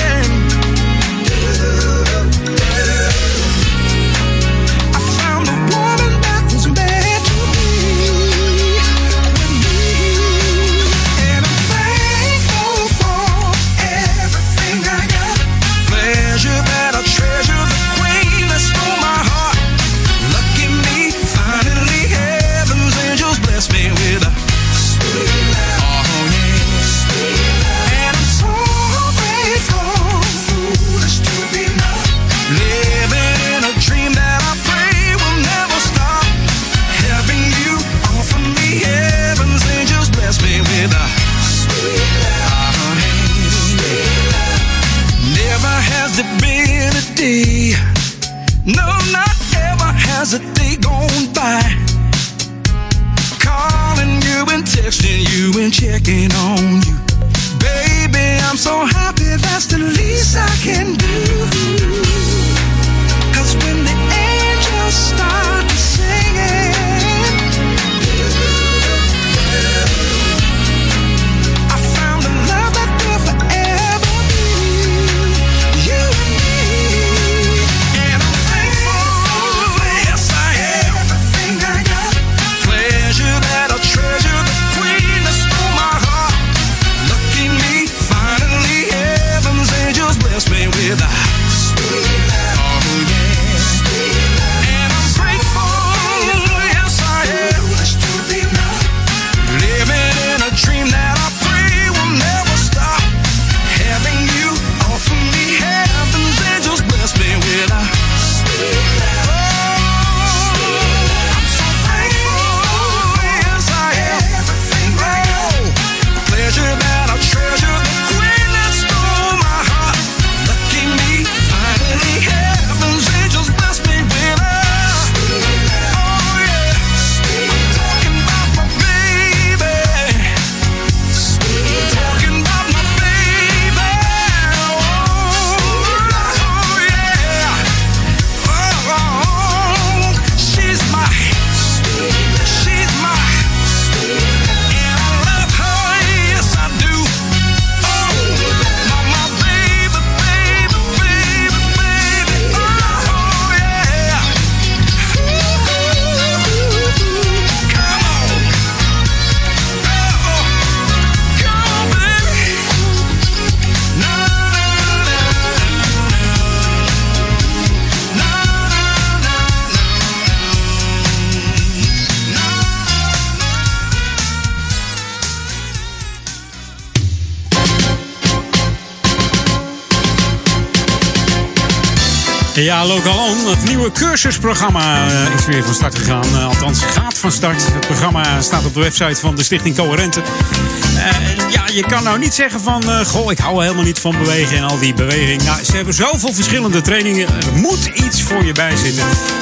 [182.67, 186.25] Ja, Lokalon, het nieuwe cursusprogramma eh, is weer van start gegaan.
[186.25, 187.67] Eh, althans, gaat van start.
[187.73, 190.21] Het programma staat op de website van de Stichting Coherente.
[190.21, 192.83] Eh, ja, je kan nou niet zeggen van...
[193.05, 195.43] goh, ik hou helemaal niet van bewegen en al die beweging.
[195.43, 197.27] Nou, ze hebben zoveel verschillende trainingen.
[197.29, 198.75] Er moet iets voor je bij.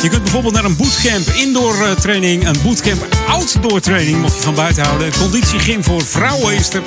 [0.03, 2.49] Je kunt bijvoorbeeld naar een bootcamp indoor training...
[2.49, 5.13] een bootcamp outdoor training, mocht je van buiten houden.
[5.19, 6.83] Conditiegym voor vrouwen is er.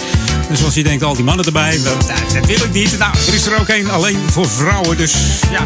[0.50, 2.98] Dus als je denkt, al die mannen erbij, dat, dat wil ik niet.
[2.98, 4.98] Nou, er is er ook één alleen voor vrouwen.
[4.98, 5.14] Dus
[5.52, 5.64] ja,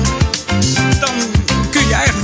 [0.99, 1.13] dan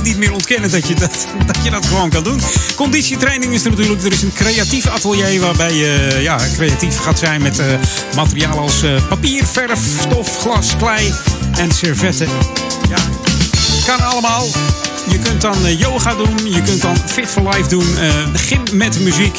[0.02, 2.40] niet meer ontkennen dat je dat, dat je dat gewoon kan doen.
[2.76, 4.04] Conditietraining is er natuurlijk.
[4.04, 7.66] Er is een creatief atelier waarbij je ja, creatief gaat zijn met eh,
[8.14, 11.14] materialen als eh, papier, verf, stof, glas, klei
[11.58, 12.28] en servetten.
[12.88, 12.98] Ja,
[13.86, 14.46] kan allemaal.
[15.10, 18.62] Je kunt dan eh, yoga doen, je kunt dan Fit for Life doen, eh, gym
[18.72, 19.38] met muziek.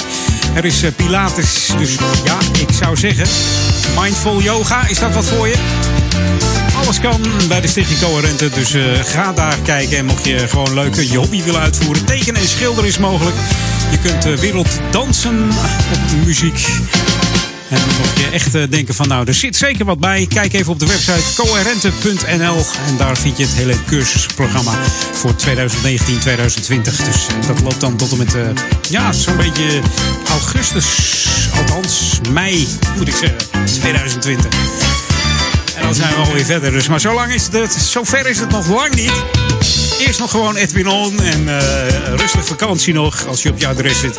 [0.53, 3.27] Er is eh, Pilates, dus ja, ik zou zeggen,
[4.01, 5.55] mindful yoga, is dat wat voor je?
[6.83, 9.97] Alles kan bij de Stichting Coherente, dus ga daar kijken.
[9.97, 13.35] En mocht je gewoon leuk je hobby willen uitvoeren, tekenen en schilderen is mogelijk.
[13.91, 15.49] Je kunt wereld dansen
[15.93, 16.67] op muziek.
[17.69, 20.25] En mocht je echt eh, denken van nou, er zit zeker wat bij.
[20.29, 22.65] Kijk even op de website coherente.nl.
[22.87, 24.73] En daar vind je het hele cursusprogramma
[25.13, 25.35] voor 2019-2020.
[26.81, 28.41] Dus eh, dat loopt dan tot en met, eh,
[28.89, 29.81] ja, zo'n beetje
[30.29, 31.17] augustus.
[31.55, 32.67] Althans, mei
[32.97, 34.53] moet ik zeggen, 2020.
[35.75, 36.71] En dan zijn we alweer verder.
[36.71, 39.38] Dus, maar zo lang is het, zover is het nog lang niet.
[39.99, 43.99] Eerst nog gewoon Edwin On en eh, rustig vakantie nog als je op je adres
[43.99, 44.15] zit.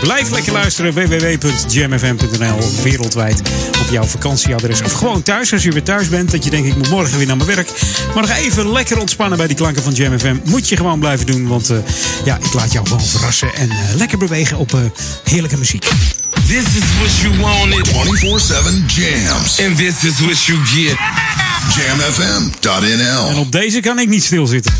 [0.00, 0.92] Blijf lekker luisteren.
[0.94, 3.40] www.jamfm.nl Wereldwijd
[3.80, 4.82] op jouw vakantieadres.
[4.82, 6.30] Of gewoon thuis als je weer thuis bent.
[6.30, 7.70] Dat je denkt ik moet morgen weer naar mijn werk.
[8.14, 10.36] Maar nog even lekker ontspannen bij die klanken van Jam FM.
[10.44, 11.48] Moet je gewoon blijven doen.
[11.48, 11.76] Want eh,
[12.24, 13.54] ja, ik laat jou gewoon verrassen.
[13.54, 14.72] En eh, lekker bewegen op
[15.24, 15.86] heerlijke muziek.
[16.46, 17.88] This is what you wanted.
[17.88, 17.92] 24-7
[18.86, 19.60] jams.
[19.60, 20.98] And this is what you get.
[21.76, 24.72] Jamfm.nl En op deze kan ik niet stilzitten.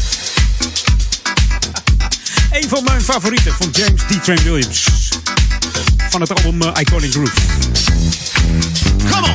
[2.50, 4.24] Een van mijn favorieten van James D.
[4.24, 5.08] Train Williams.
[6.10, 7.32] Van het album eh, Iconic Groove.
[9.10, 9.34] Come on.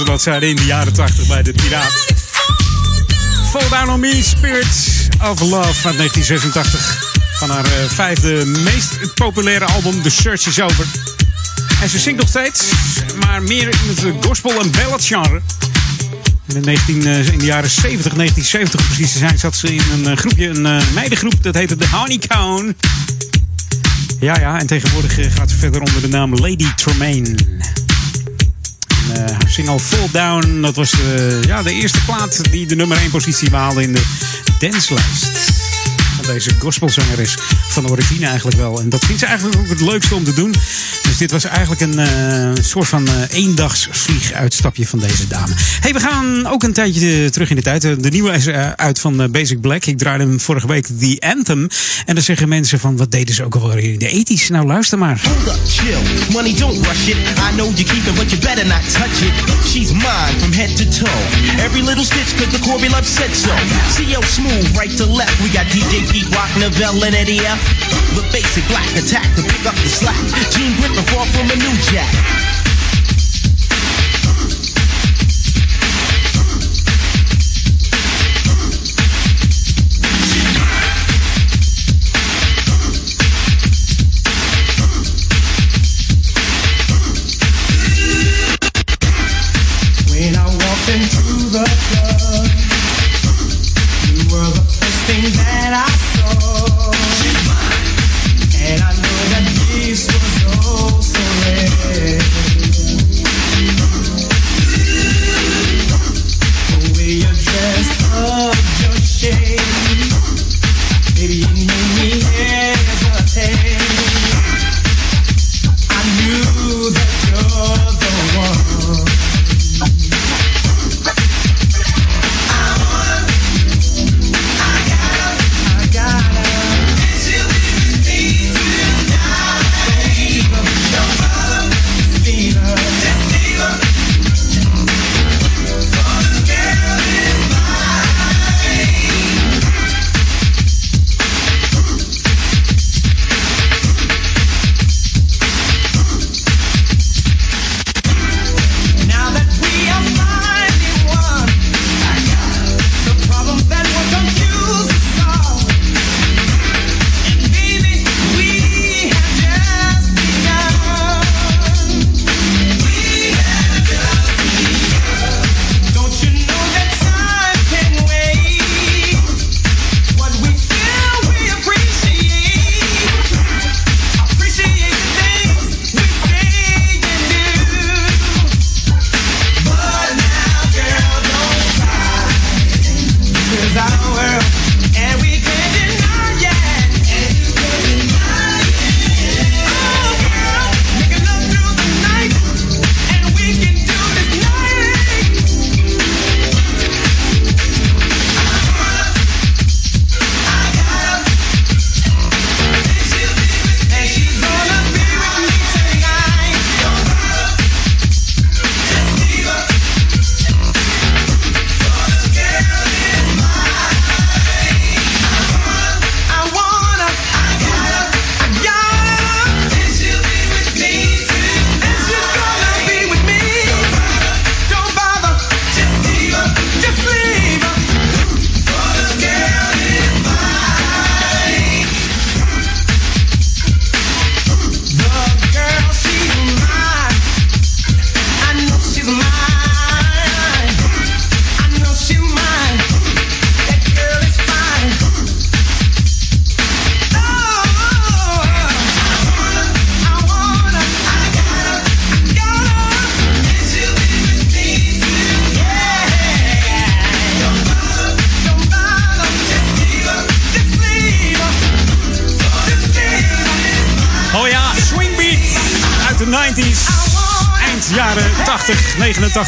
[0.00, 2.04] Ze dat zeiden in de jaren 80 bij de Piraat.
[3.50, 4.66] Fall Down On Me, Spirit
[5.22, 7.14] of Love uit 1986.
[7.38, 10.86] Van haar eh, vijfde meest populaire album The Search Is Over.
[11.82, 12.64] En ze zingt nog steeds,
[13.26, 15.40] maar meer in het eh, gospel- en ballad genre.
[16.46, 20.16] En in, 19, eh, in de jaren 70, 1970 precies zijn, zat ze in een
[20.16, 21.42] groepje, een meidengroep.
[21.42, 22.74] Dat heette de Honeycomb.
[24.20, 27.34] Ja, ja, en tegenwoordig gaat ze verder onder de naam Lady Tremaine.
[29.60, 33.50] Single Fall Down, dat was eh, ja, de eerste plaat die de nummer 1 positie
[33.50, 34.02] behaalde in de
[34.58, 35.52] danslijst.
[36.16, 37.36] Van deze gospelzangeres
[37.68, 38.80] van origine eigenlijk wel.
[38.80, 40.54] En dat vindt ze eigenlijk ook het leukste om te doen.
[41.20, 45.54] Dit was eigenlijk een eh, soort van eh eendagsvlieguitstapje van deze dame.
[45.80, 47.82] hey, we gaan ook een tijdje eh, terug in de tijd.
[47.82, 49.84] De nieuwe is uit van Basic Black.
[49.84, 51.68] Ik draaide hem vorige week, The Anthem.
[52.06, 54.48] En dan zeggen mensen van, wat deden ze ook alweer in de ethisch?
[54.48, 55.20] Nou, luister maar.
[55.46, 55.98] Up, chill.
[56.32, 57.16] Money, don't rush it.
[57.16, 59.34] I know you keep it, but you better not touch it.
[59.70, 61.20] She's mine from head to toe.
[61.66, 63.54] Every little stitch, cause the Corby love said so.
[63.96, 65.36] CL smooth, right to left.
[65.42, 67.60] We got DJ Pete Rock, Novell, and Eddie F.
[68.16, 70.18] The basic black attack to pick up the slack.
[70.50, 72.49] Gene Griffin fall from a new jack.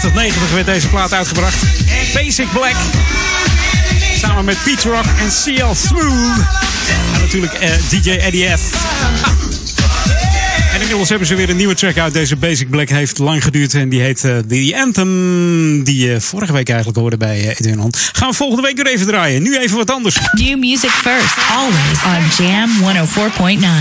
[0.02, 1.56] 89, 90 werd deze plaat uitgebracht.
[2.14, 2.74] Basic Black.
[4.16, 6.38] Samen met Pete Rock en CL Smooth.
[7.14, 8.60] En natuurlijk eh, DJ Eddie F.
[10.74, 12.12] En inmiddels hebben ze weer een nieuwe track uit.
[12.12, 15.84] Deze Basic Black heeft lang geduurd en die heet eh, The Anthem.
[15.84, 17.92] Die je vorige week eigenlijk hoorde bij eh, Edwin.
[18.12, 19.42] Gaan we volgende week weer even draaien.
[19.42, 20.16] Nu even wat anders.
[20.32, 22.70] New music first, always on Jam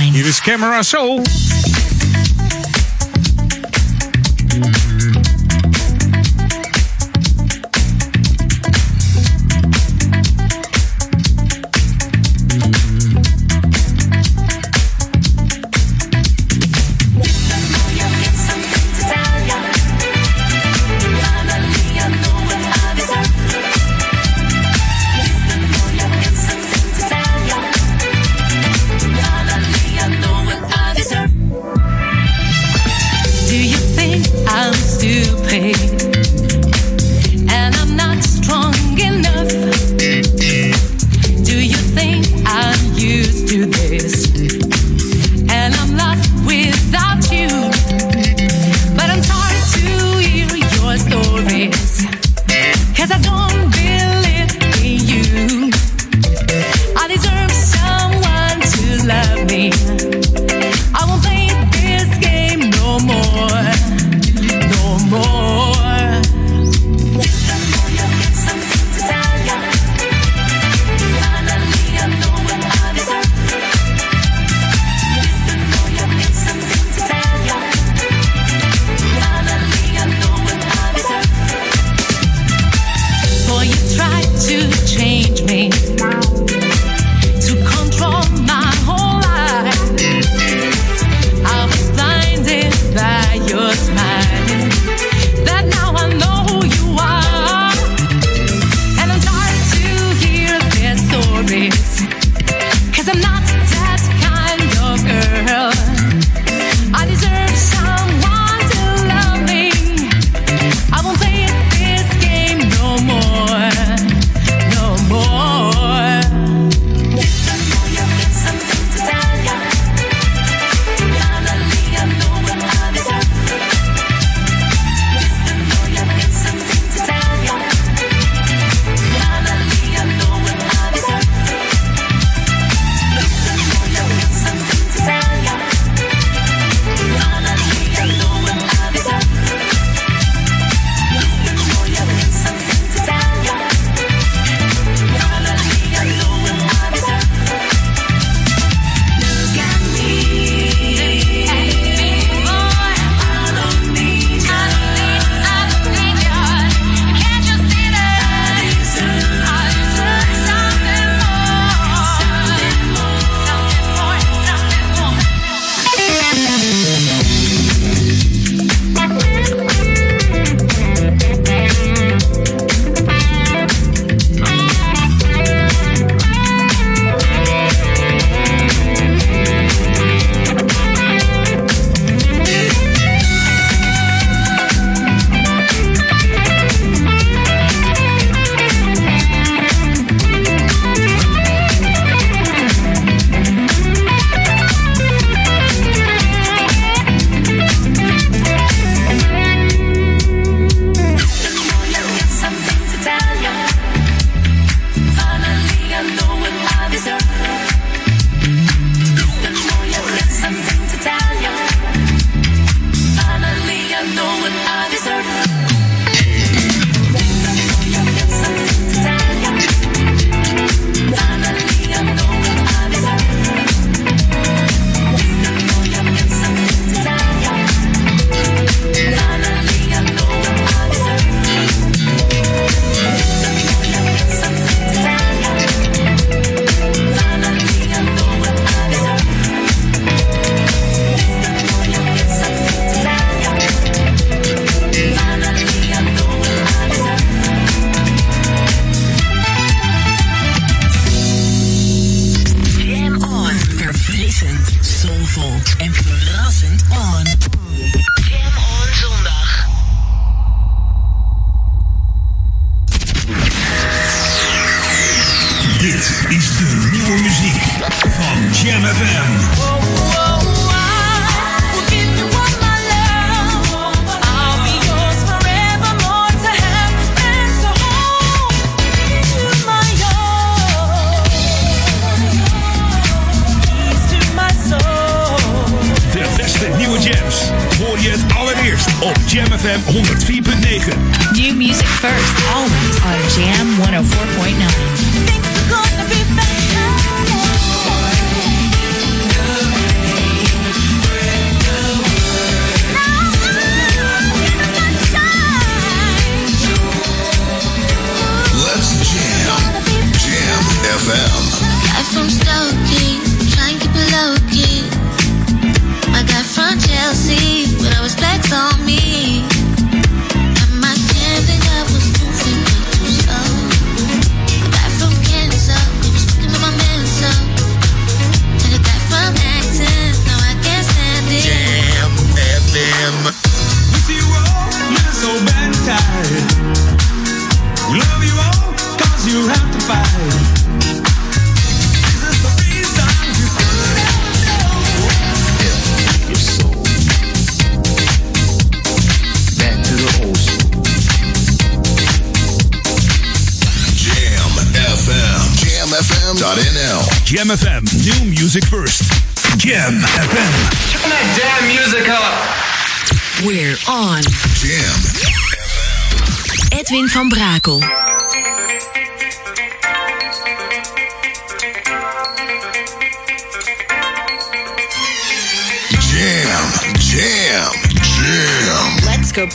[0.10, 0.14] 104.9.
[0.14, 1.22] Hier is Camera Soul.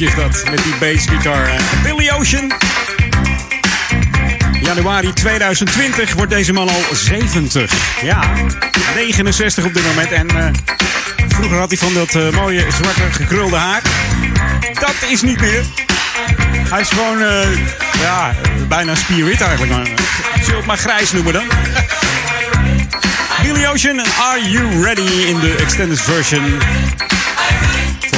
[0.00, 0.50] Is dat.
[0.50, 1.60] Met die bassgitaar.
[1.82, 2.52] Billy Ocean.
[4.60, 7.72] Januari 2020 wordt deze man al 70.
[8.02, 8.32] Ja,
[8.94, 10.12] 69 op dit moment.
[10.12, 10.46] En eh,
[11.28, 13.82] vroeger had hij van dat eh, mooie zwarte gekrulde haar.
[14.80, 15.64] Dat is niet meer.
[16.68, 17.48] Hij is gewoon, eh,
[18.00, 18.34] ja,
[18.68, 19.88] bijna spierwit eigenlijk.
[20.42, 21.44] Zul het maar grijs noemen dan.
[23.42, 26.58] Billy Ocean, Are You Ready in de extended version?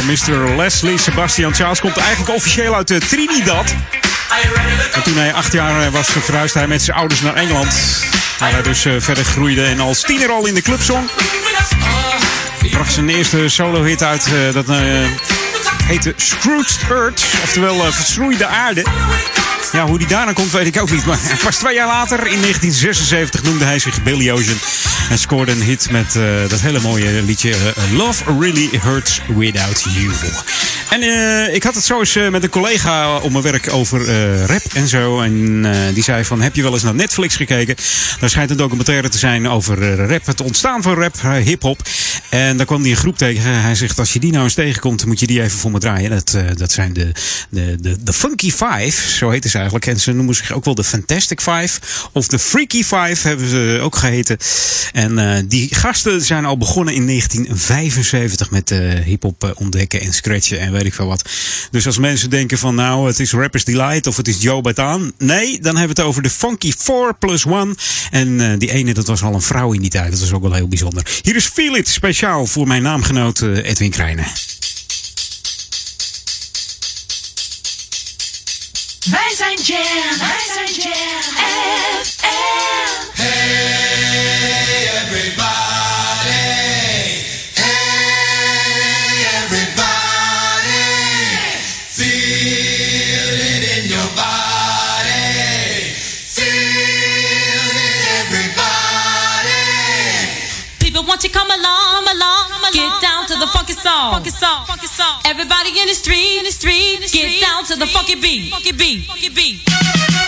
[0.09, 0.57] Mr.
[0.57, 3.75] Leslie Sebastian Charles komt eigenlijk officieel uit eh, Trinidad.
[4.93, 7.75] En toen hij acht jaar eh, was, verhuisde hij met zijn ouders naar Engeland.
[8.39, 11.11] Waar hij dus eh, verder groeide en als tiener al in de club zong.
[12.71, 14.67] Bracht zijn eerste solo-hit uit, dat
[15.85, 18.85] heette Scrooged Earth, oftewel Verschroeide Aarde.
[19.73, 21.07] Ja, hoe die daarna komt, weet ik ook niet.
[21.07, 24.59] Maar pas twee jaar later, in 1976, noemde hij zich Billy Ocean.
[25.11, 29.85] En scoorde een hit met eh, dat hele mooie liedje eh, Love Really Hurts Without
[29.89, 30.11] You.
[30.90, 34.09] En eh, ik had het zo eens eh, met een collega op mijn werk over
[34.09, 35.20] eh, rap en zo.
[35.20, 37.77] En die zei van, heb je wel eens naar Netflix gekeken?
[38.20, 40.27] Daar schijnt een documentaire te zijn over rap.
[40.27, 41.81] Het ontstaan van rap, hip-hop.
[42.28, 43.60] En daar kwam hij een groep tegen.
[43.62, 46.10] Hij zegt, als je die nou eens tegenkomt, moet je die even voor me draaien.
[46.10, 47.12] Dat, dat zijn de,
[47.51, 49.86] de, de, de Funky Five, zo heten ze eigenlijk.
[49.86, 51.81] En ze noemen zich ook wel de Fantastic Five.
[52.12, 54.36] Of de Freaky Five hebben ze ook geheten.
[54.93, 58.70] En die gasten zijn al begonnen in 1975 met
[59.05, 61.29] hip-hop ontdekken en scratchen en weet ik veel wat.
[61.71, 65.13] Dus als mensen denken van nou, het is Rappers Delight of het is Joe Bataan.
[65.19, 67.77] Nee, dan hebben we het over de Funky 4 plus 1.
[68.11, 70.11] En eh, die ene, dat was al een vrouw in die tijd.
[70.11, 71.21] Dat was ook wel heel bijzonder.
[71.23, 74.27] Hier is Feel It, speciaal voor mijn naamgenoot eh, Edwin Krijnen.
[79.11, 81.98] Wij zijn Jam, wij zijn Jam.
[101.29, 105.21] You come along, along, get down to the funky song, funky song, funky song.
[105.25, 109.05] Everybody in the street, in the street, get down to the funky beat, funky beat,
[109.07, 109.63] funky beat.
[109.67, 110.19] Everybody,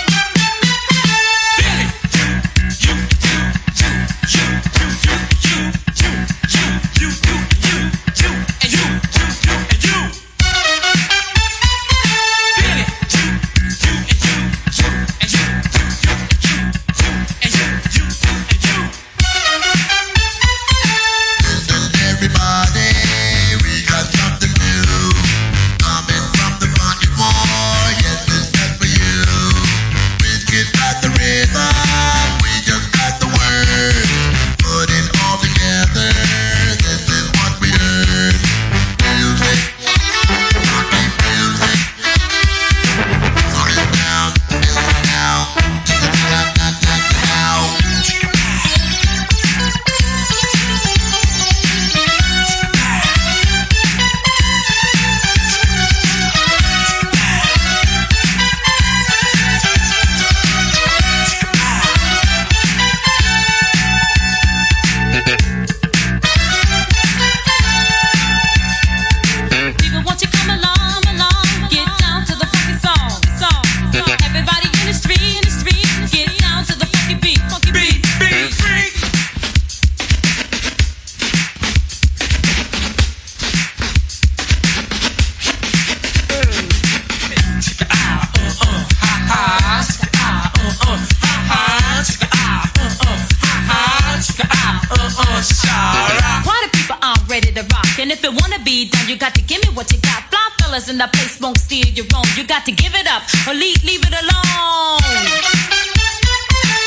[101.00, 102.28] the place won't steal your own.
[102.36, 105.00] You got to give it up or leave, leave it alone.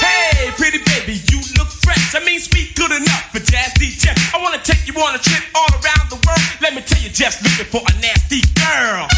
[0.05, 2.13] Hey, pretty baby, you look fresh.
[2.13, 4.13] I mean, sweet, good enough for Jazzy Jeff.
[4.29, 6.45] I wanna take you on a trip all around the world.
[6.61, 9.09] Let me tell you, just looking for a nasty girl.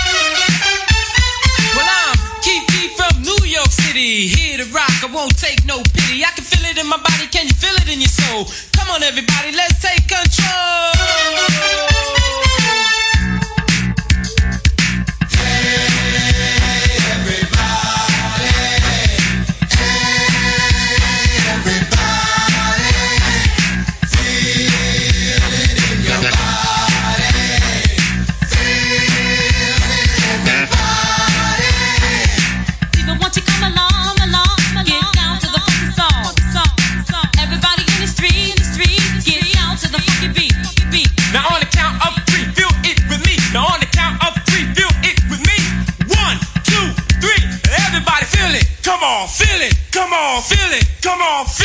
[1.75, 4.31] Well, I'm Keith from New York City.
[4.31, 6.23] Here to rock, I won't take no pity.
[6.23, 8.47] I can feel it in my body, can you feel it in your soul?
[8.71, 10.94] Come on, everybody, let's take control.
[50.15, 50.87] On, feel it.
[51.01, 51.64] Come on, feel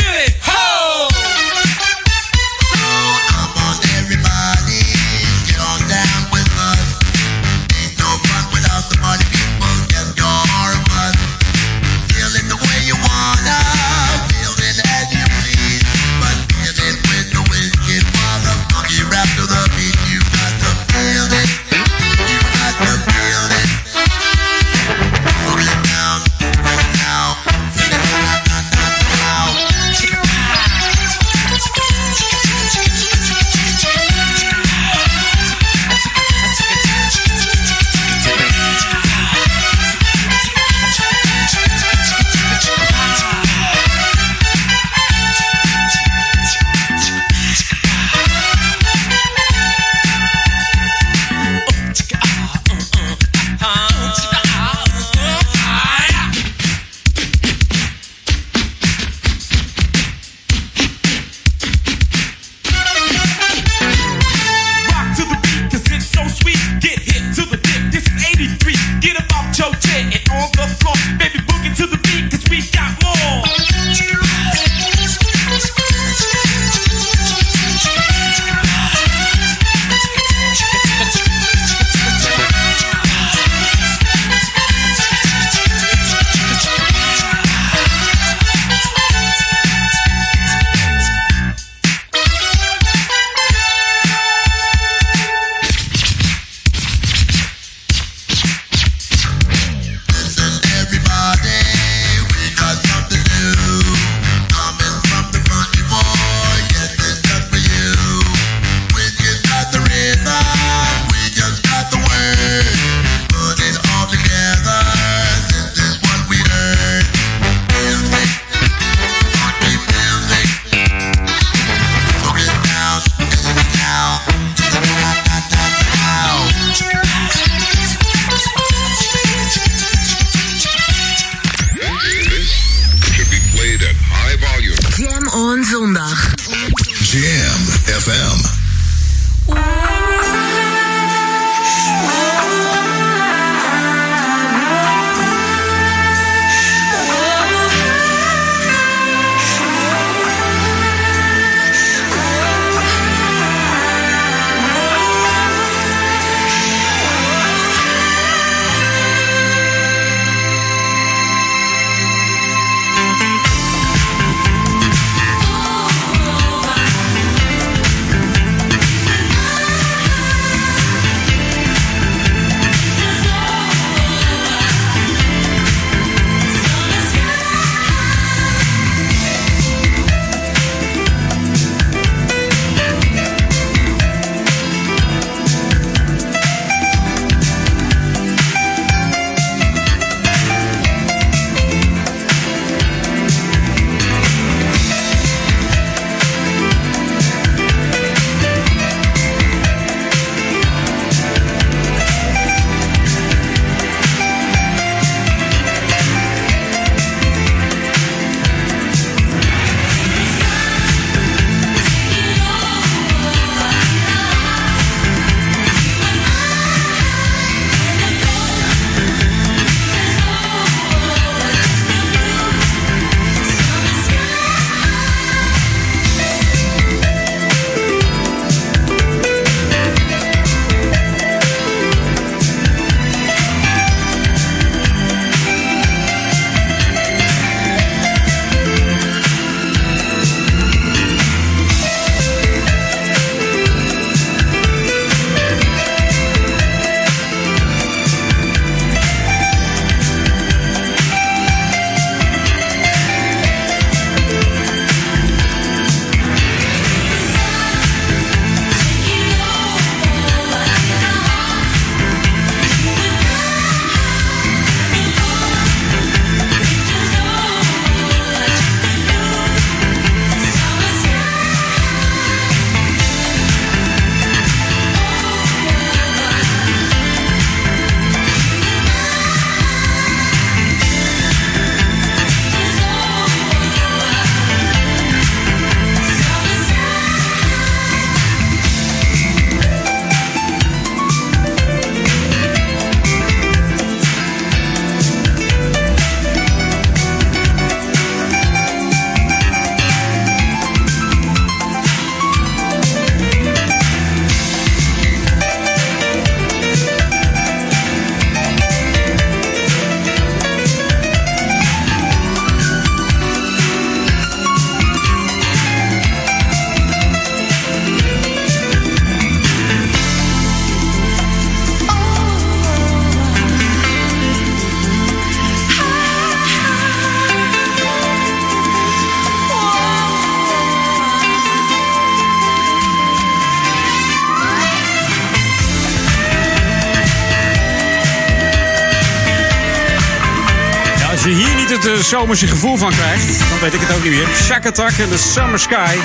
[342.11, 344.27] Zomerse gevoel van krijgt, dan weet ik het ook niet meer.
[344.43, 345.95] Shack Attack en The Summer Sky.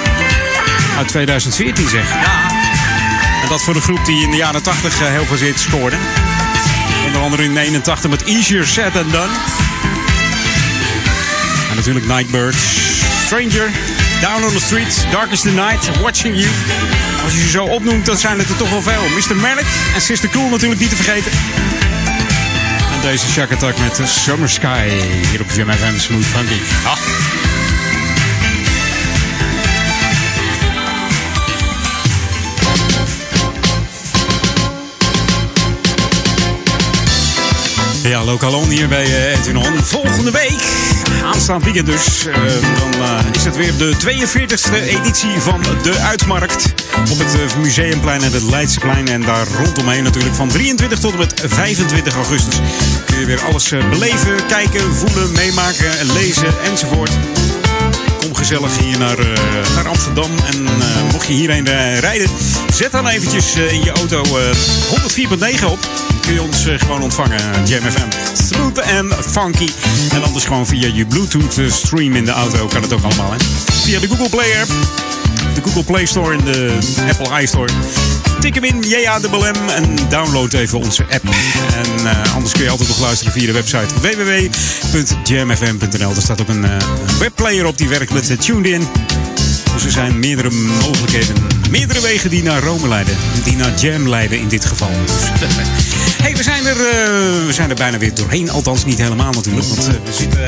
[0.96, 2.08] Uit 2014 zeg.
[2.08, 2.50] Ja.
[3.42, 5.96] En dat voor een groep die in de jaren 80 uh, heel veel zit scoorde.
[7.06, 9.32] Onder andere in 89 met Easier Said Than Done.
[11.70, 12.58] En natuurlijk Nightbirds.
[13.24, 13.70] Stranger.
[14.20, 15.06] Down on the Street.
[15.10, 16.00] Darkest the Night.
[16.00, 16.50] Watching You.
[17.24, 19.02] Als je ze zo opnoemt, dan zijn het er toch wel veel.
[19.02, 19.36] Mr.
[19.36, 21.32] Malik en Sister Cool natuurlijk niet te vergeten.
[23.06, 24.88] Deze Shack Attack met de Summer Sky.
[25.30, 26.60] Hier op Jam FM Smooth Funky.
[26.84, 26.96] Ah.
[38.02, 39.82] Ja, Lokalon hier bij uh, Edwin.
[39.82, 40.62] Volgende week,
[41.24, 42.34] aanstaand weekend dus, uh,
[42.98, 46.74] dan is het weer de 42e editie van de Uitmarkt.
[47.10, 49.08] Op het Museumplein en het Leidseplein.
[49.08, 52.60] En daar rondomheen natuurlijk van 23 tot en met 25 augustus.
[53.18, 57.10] Je weer alles beleven, kijken, voelen, meemaken, lezen enzovoort
[58.26, 59.26] kom gezellig hier naar, uh,
[59.74, 60.30] naar Amsterdam.
[60.46, 61.64] En uh, mocht je hierheen
[62.00, 62.28] rijden,
[62.74, 65.78] zet dan eventjes in je auto 104.9 op.
[66.20, 68.08] Kun je ons gewoon ontvangen, Jam FM.
[68.42, 69.68] Smooth en funky.
[70.12, 73.30] En anders gewoon via je Bluetooth stream in de auto kan het ook allemaal.
[73.30, 73.36] Hè?
[73.72, 74.70] Via de Google Play app.
[75.54, 76.78] De Google Play Store en de
[77.08, 77.72] Apple iStore.
[78.40, 81.24] Tik hem in, ja, de M en download even onze app.
[81.74, 86.10] En uh, anders kun je altijd nog luisteren via de website www.jamfm.nl.
[86.10, 86.70] Er staat ook een uh,
[87.18, 88.88] webplayer op die werkt met uh, Tuned In.
[89.74, 91.34] Dus er zijn meerdere mogelijkheden,
[91.70, 93.16] meerdere wegen die naar Rome leiden.
[93.44, 94.90] Die naar Jam leiden in dit geval.
[96.22, 96.76] Hey, we zijn, er,
[97.46, 98.50] we zijn er bijna weer doorheen.
[98.50, 99.66] Althans, niet helemaal natuurlijk.
[99.66, 100.44] Want we zitten,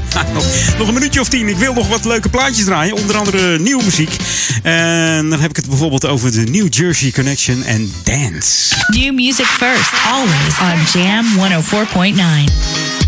[0.34, 0.44] nog,
[0.78, 1.48] nog een minuutje of tien.
[1.48, 2.96] Ik wil nog wat leuke plaatjes draaien.
[2.96, 4.16] Onder andere nieuwe muziek.
[4.62, 8.74] En dan heb ik het bijvoorbeeld over de New Jersey Connection en Dance.
[8.86, 11.24] New music first, always on Jam
[12.96, 13.01] 104.9.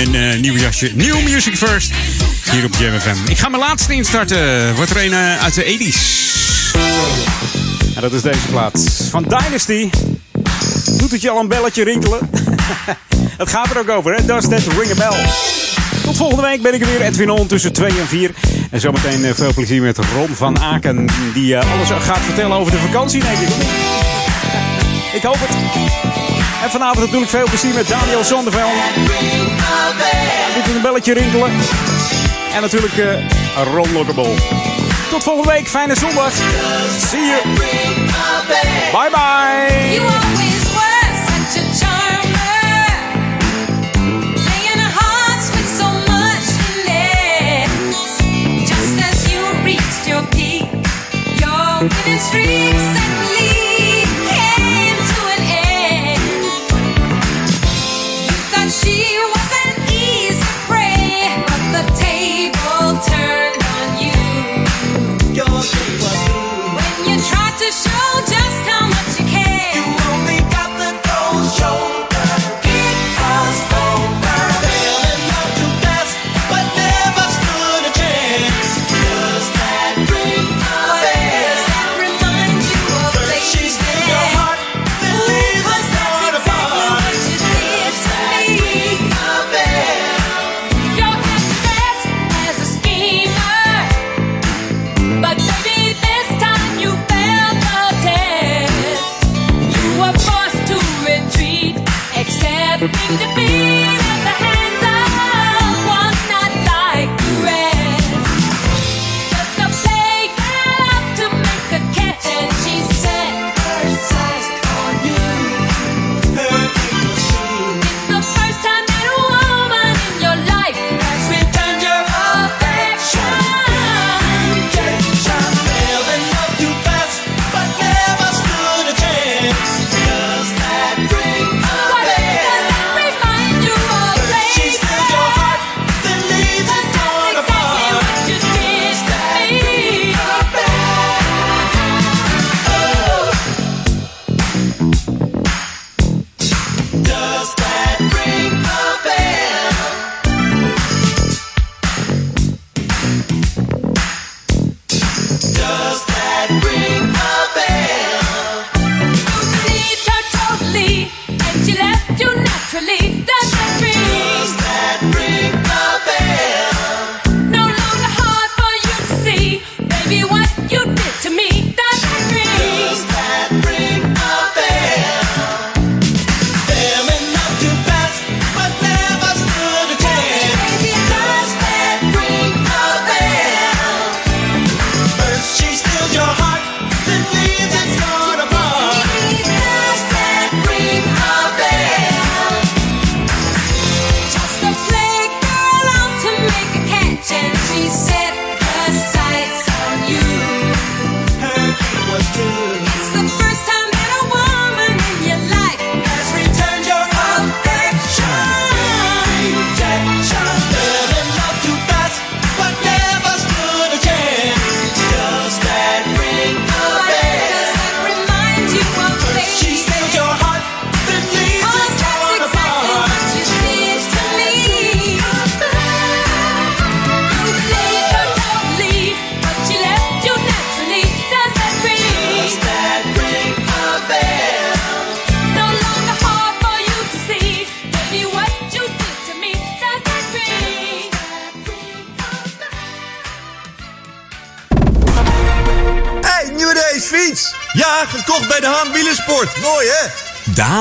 [0.00, 0.90] een eh, nieuw jasje.
[0.94, 1.92] New Music First.
[2.50, 3.30] Hier op Jam FM.
[3.30, 4.74] Ik ga mijn laatste instarten.
[4.74, 6.74] Wordt er een eh, uit de 80s.
[7.94, 9.06] En dat is deze plaat.
[9.10, 9.90] Van Dynasty.
[10.96, 12.18] Doet het je al een belletje rinkelen?
[13.38, 14.24] Het gaat er ook over, hè?
[14.24, 15.26] Does that ring a bell?
[16.02, 17.00] Tot volgende week ben ik er weer.
[17.00, 18.30] Edwin On tussen 2 en 4.
[18.70, 21.08] En zometeen eh, veel plezier met Ron van Aken.
[21.34, 23.48] Die alles gaat vertellen over de vakantie, denk ik.
[25.14, 25.49] Ik hoop het.
[26.62, 28.70] En vanavond natuurlijk veel plezier met Daniel Zonderveld.
[30.52, 31.50] Het een belletje rinkelen.
[32.54, 34.36] En natuurlijk eh, Ron.
[35.10, 35.68] Tot volgende week.
[35.68, 36.32] Fijne zondag.
[37.10, 37.42] See you.
[38.92, 39.94] Bye bye.
[39.94, 42.30] You always were such a charmer,
[50.06, 50.66] your peak,
[51.40, 53.29] your winning streak suddenly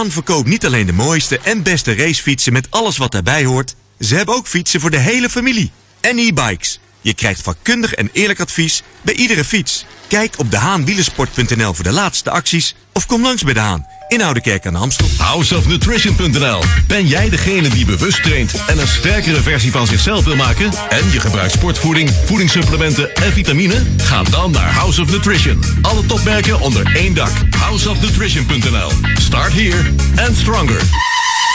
[0.10, 3.76] Haan verkoopt niet alleen de mooiste en beste racefietsen met alles wat daarbij hoort.
[3.99, 5.72] Ze hebben ook fietsen voor de hele familie.
[6.02, 6.80] En e-bikes.
[7.02, 9.86] Je krijgt vakkundig en eerlijk advies bij iedere fiets.
[10.07, 14.65] Kijk op dehaanwielersport.nl voor de laatste acties of kom langs bij de Haan in Oudekerk
[14.65, 15.07] aan de Amstel.
[15.18, 20.72] Houseofnutrition.nl Ben jij degene die bewust traint en een sterkere versie van zichzelf wil maken?
[20.90, 23.84] En je gebruikt sportvoeding, voedingssupplementen en vitamine?
[23.98, 25.64] Ga dan naar House of Nutrition.
[25.81, 27.31] Alle topmerken onder één dak.
[27.57, 29.94] Houseofnutrition.nl Start here
[30.27, 31.09] and stronger.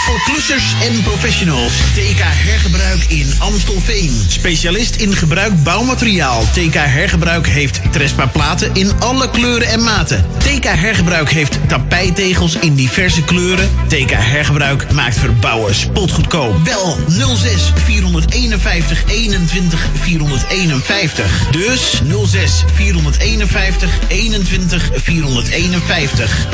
[0.04, 1.72] Voor klussers en professionals.
[1.72, 4.24] TK hergebruik in Amstelveen.
[4.28, 6.42] Specialist in gebruik bouwmateriaal.
[6.52, 10.26] TK Hergebruik heeft Trespa platen in alle kleuren en maten.
[10.38, 13.70] TK Hergebruik heeft tapijtegels in diverse kleuren.
[13.88, 16.64] TK Hergebruik maakt verbouwen spotgoedkoop.
[16.64, 16.98] Bel
[17.36, 21.50] 06 451 21 451.
[21.50, 26.46] Dus 06 451 21 451.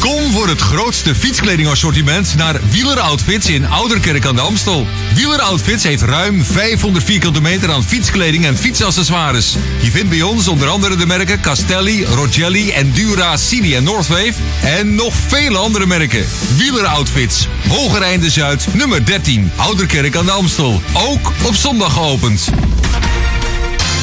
[0.00, 4.86] Kom voor het grootste fietskledingassortiment naar Wieler Outfits in Ouderkerk aan de Amstel.
[5.14, 9.56] Wieler Outfits heeft ruim 500 vierkante meter aan fietskleding en fietsaccessoires.
[9.80, 14.32] Je vindt bij ons onder andere de merken Castelli, Rogelli, Endura, Cini en Northwave.
[14.62, 16.24] En nog vele andere merken.
[16.56, 20.82] Wieler Outfits, Hogereinde Zuid, nummer 13, Ouderkerk aan de Amstel.
[20.92, 22.48] Ook op zondag geopend.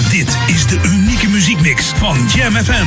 [0.10, 2.86] Dit is de unieke muziekmix van Jam FM.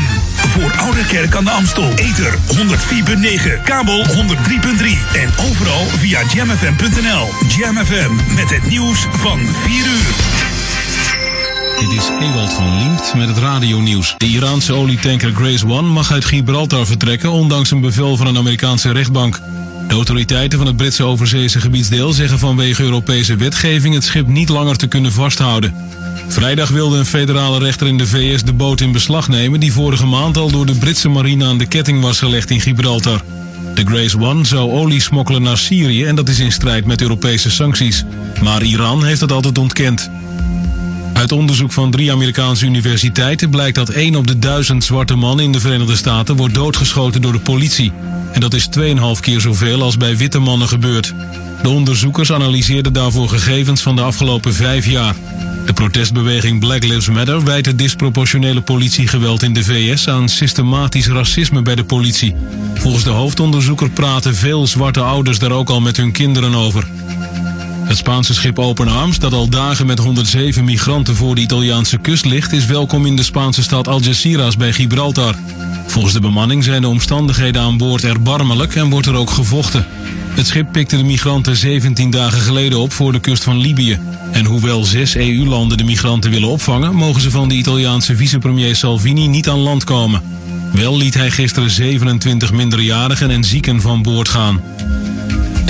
[0.49, 1.93] Voor Ouderkerk aan de Amstel.
[1.95, 4.15] Ether 104.9, kabel 103.3
[5.15, 7.29] en overal via jamfm.nl.
[7.57, 10.15] Jam FM met het nieuws van 4 uur.
[11.81, 14.15] Dit is Ewald van Liemt met het radionieuws.
[14.16, 18.93] De Iraanse olietanker Grace One mag uit Gibraltar vertrekken, ondanks een bevel van een Amerikaanse
[18.93, 19.41] rechtbank.
[19.89, 24.77] De autoriteiten van het Britse overzeese gebiedsdeel zeggen vanwege Europese wetgeving het schip niet langer
[24.77, 25.74] te kunnen vasthouden.
[26.28, 30.06] Vrijdag wilde een federale rechter in de VS de boot in beslag nemen die vorige
[30.06, 33.23] maand al door de Britse marine aan de ketting was gelegd in Gibraltar.
[33.74, 37.51] De Grace One zou olie smokkelen naar Syrië en dat is in strijd met Europese
[37.51, 38.05] sancties.
[38.43, 40.10] Maar Iran heeft dat altijd ontkend.
[41.19, 45.53] Uit onderzoek van drie Amerikaanse universiteiten blijkt dat 1 op de duizend zwarte mannen in
[45.53, 47.93] de Verenigde Staten wordt doodgeschoten door de politie.
[48.32, 48.85] En dat is 2,5
[49.20, 51.15] keer zoveel als bij witte mannen gebeurt.
[51.62, 55.15] De onderzoekers analyseerden daarvoor gegevens van de afgelopen vijf jaar.
[55.66, 61.62] De protestbeweging Black Lives Matter wijt het disproportionele politiegeweld in de VS aan systematisch racisme
[61.62, 62.35] bij de politie.
[62.74, 66.89] Volgens de hoofdonderzoeker praten veel zwarte ouders daar ook al met hun kinderen over.
[67.89, 72.24] Het Spaanse schip Open Arms, dat al dagen met 107 migranten voor de Italiaanse kust
[72.24, 75.35] ligt, is welkom in de Spaanse stad Algeciras bij Gibraltar.
[75.86, 79.86] Volgens de bemanning zijn de omstandigheden aan boord erbarmelijk en wordt er ook gevochten.
[80.31, 83.98] Het schip pikte de migranten 17 dagen geleden op voor de kust van Libië.
[84.32, 89.27] En hoewel zes EU-landen de migranten willen opvangen, mogen ze van de Italiaanse vicepremier Salvini
[89.27, 90.23] niet aan land komen.
[90.73, 94.60] Wel liet hij gisteren 27 minderjarigen en zieken van boord gaan.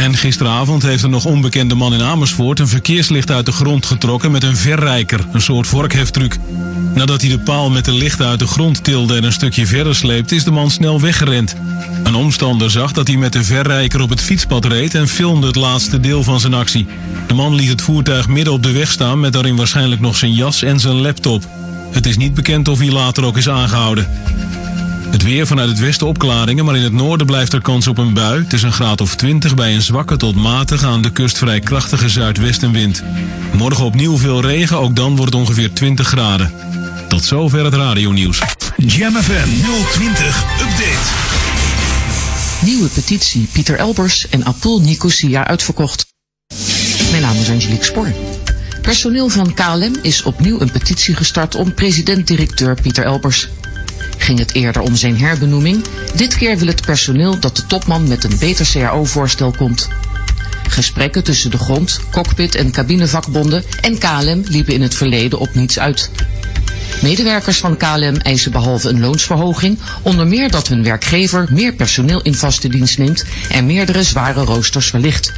[0.08, 4.30] En gisteravond heeft een nog onbekende man in Amersfoort een verkeerslicht uit de grond getrokken
[4.30, 6.36] met een verrijker, een soort vorkheftruc.
[6.94, 9.94] Nadat hij de paal met de lichten uit de grond tilde en een stukje verder
[9.94, 11.56] sleepte, is de man snel weggerend.
[12.04, 15.56] Een omstander zag dat hij met de verrijker op het fietspad reed en filmde het
[15.56, 16.86] laatste deel van zijn actie.
[17.26, 20.32] De man liet het voertuig midden op de weg staan met daarin waarschijnlijk nog zijn
[20.32, 21.48] jas en zijn laptop.
[21.90, 24.08] Het is niet bekend of hij later ook is aangehouden.
[25.10, 28.12] Het weer vanuit het westen opklaringen, maar in het noorden blijft er kans op een
[28.14, 28.42] bui.
[28.42, 31.60] Het is een graad of 20 bij een zwakke tot matige aan de kust vrij
[31.60, 33.02] krachtige zuidwestenwind.
[33.52, 36.52] Morgen opnieuw veel regen, ook dan wordt het ongeveer 20 graden.
[37.08, 38.42] Tot zover het radionieuws.
[38.76, 39.48] Jam FM
[39.92, 41.36] 020 Update.
[42.64, 46.06] Nieuwe petitie Pieter Elbers en Apul Nicosia uitverkocht.
[47.10, 48.12] Mijn naam is Angelique Spoor.
[48.82, 53.48] Personeel van KLM is opnieuw een petitie gestart om president-directeur Pieter Elbers.
[54.18, 55.84] Ging het eerder om zijn herbenoeming,
[56.14, 59.88] dit keer wil het personeel dat de topman met een beter CAO-voorstel komt.
[60.68, 65.78] Gesprekken tussen de grond, cockpit en cabinevakbonden en KLM liepen in het verleden op niets
[65.78, 66.10] uit.
[67.02, 72.34] Medewerkers van KLM eisen behalve een loonsverhoging onder meer dat hun werkgever meer personeel in
[72.34, 75.32] vaste dienst neemt en meerdere zware roosters verlicht.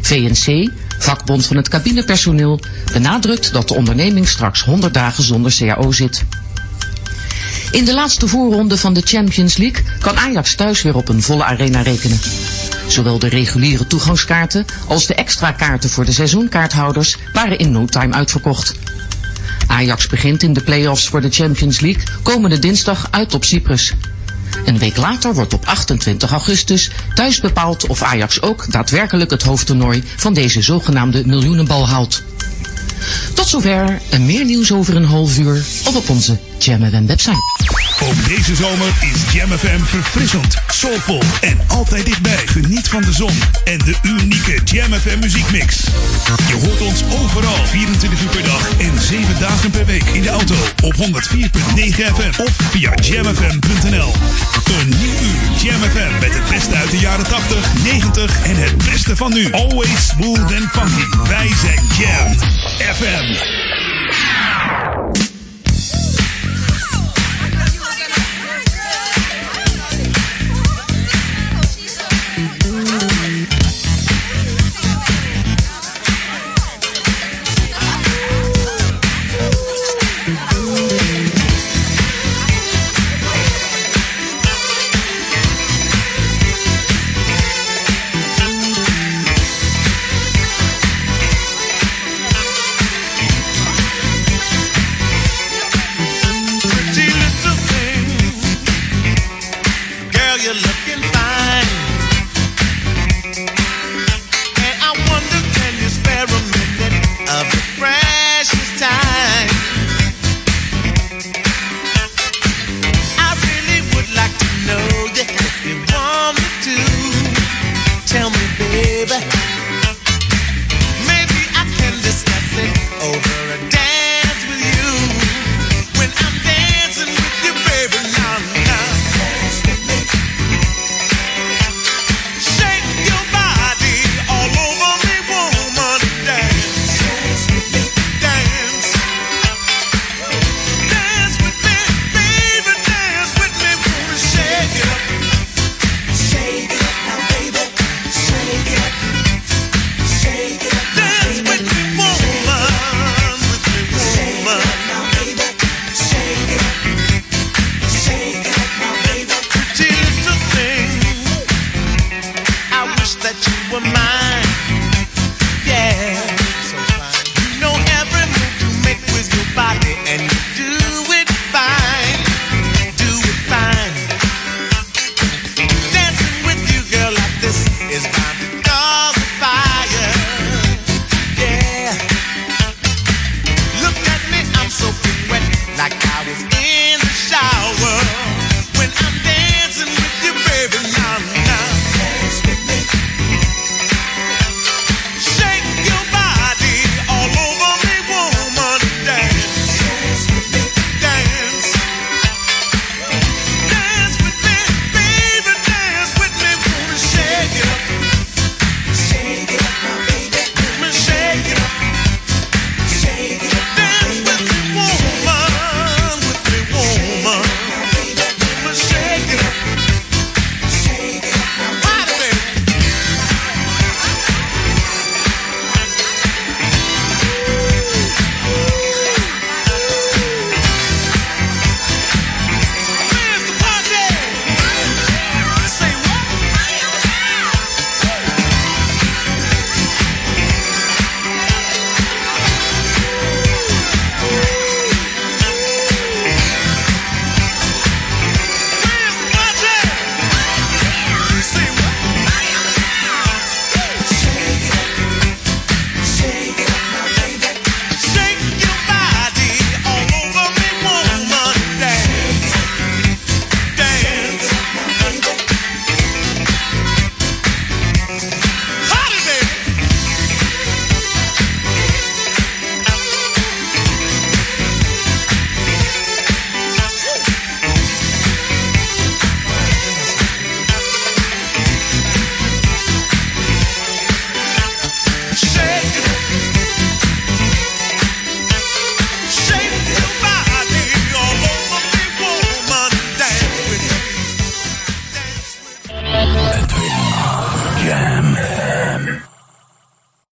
[0.00, 2.60] VNC, vakbond van het cabinepersoneel,
[2.92, 6.24] benadrukt dat de onderneming straks 100 dagen zonder CAO zit.
[7.70, 11.44] In de laatste voorronde van de Champions League kan Ajax thuis weer op een volle
[11.44, 12.20] arena rekenen.
[12.86, 18.14] Zowel de reguliere toegangskaarten als de extra kaarten voor de seizoenkaarthouders waren in no time
[18.14, 18.74] uitverkocht.
[19.66, 23.94] Ajax begint in de play-offs voor de Champions League komende dinsdag uit op Cyprus.
[24.64, 30.02] Een week later wordt op 28 augustus thuis bepaald of Ajax ook daadwerkelijk het hoofdtoernooi
[30.16, 32.22] van deze zogenaamde miljoenenbal haalt.
[33.34, 37.87] Tot zover en meer nieuws over een half uur of op onze JamFM website.
[38.02, 42.46] Ook deze zomer is Jam FM verfrissend, soulvol en altijd dichtbij.
[42.46, 43.32] Geniet van de zon
[43.64, 45.84] en de unieke Jam FM muziekmix.
[46.48, 50.28] Je hoort ons overal 24 uur per dag en 7 dagen per week in de
[50.28, 51.00] auto op 104.9
[51.94, 54.12] FM of via jamfm.nl.
[54.80, 58.76] Een nieuw uur Jam FM met het beste uit de jaren 80, 90 en het
[58.76, 59.52] beste van nu.
[59.52, 61.28] Always smooth and funky.
[61.28, 62.38] Wij zijn Jam
[62.94, 64.47] FM.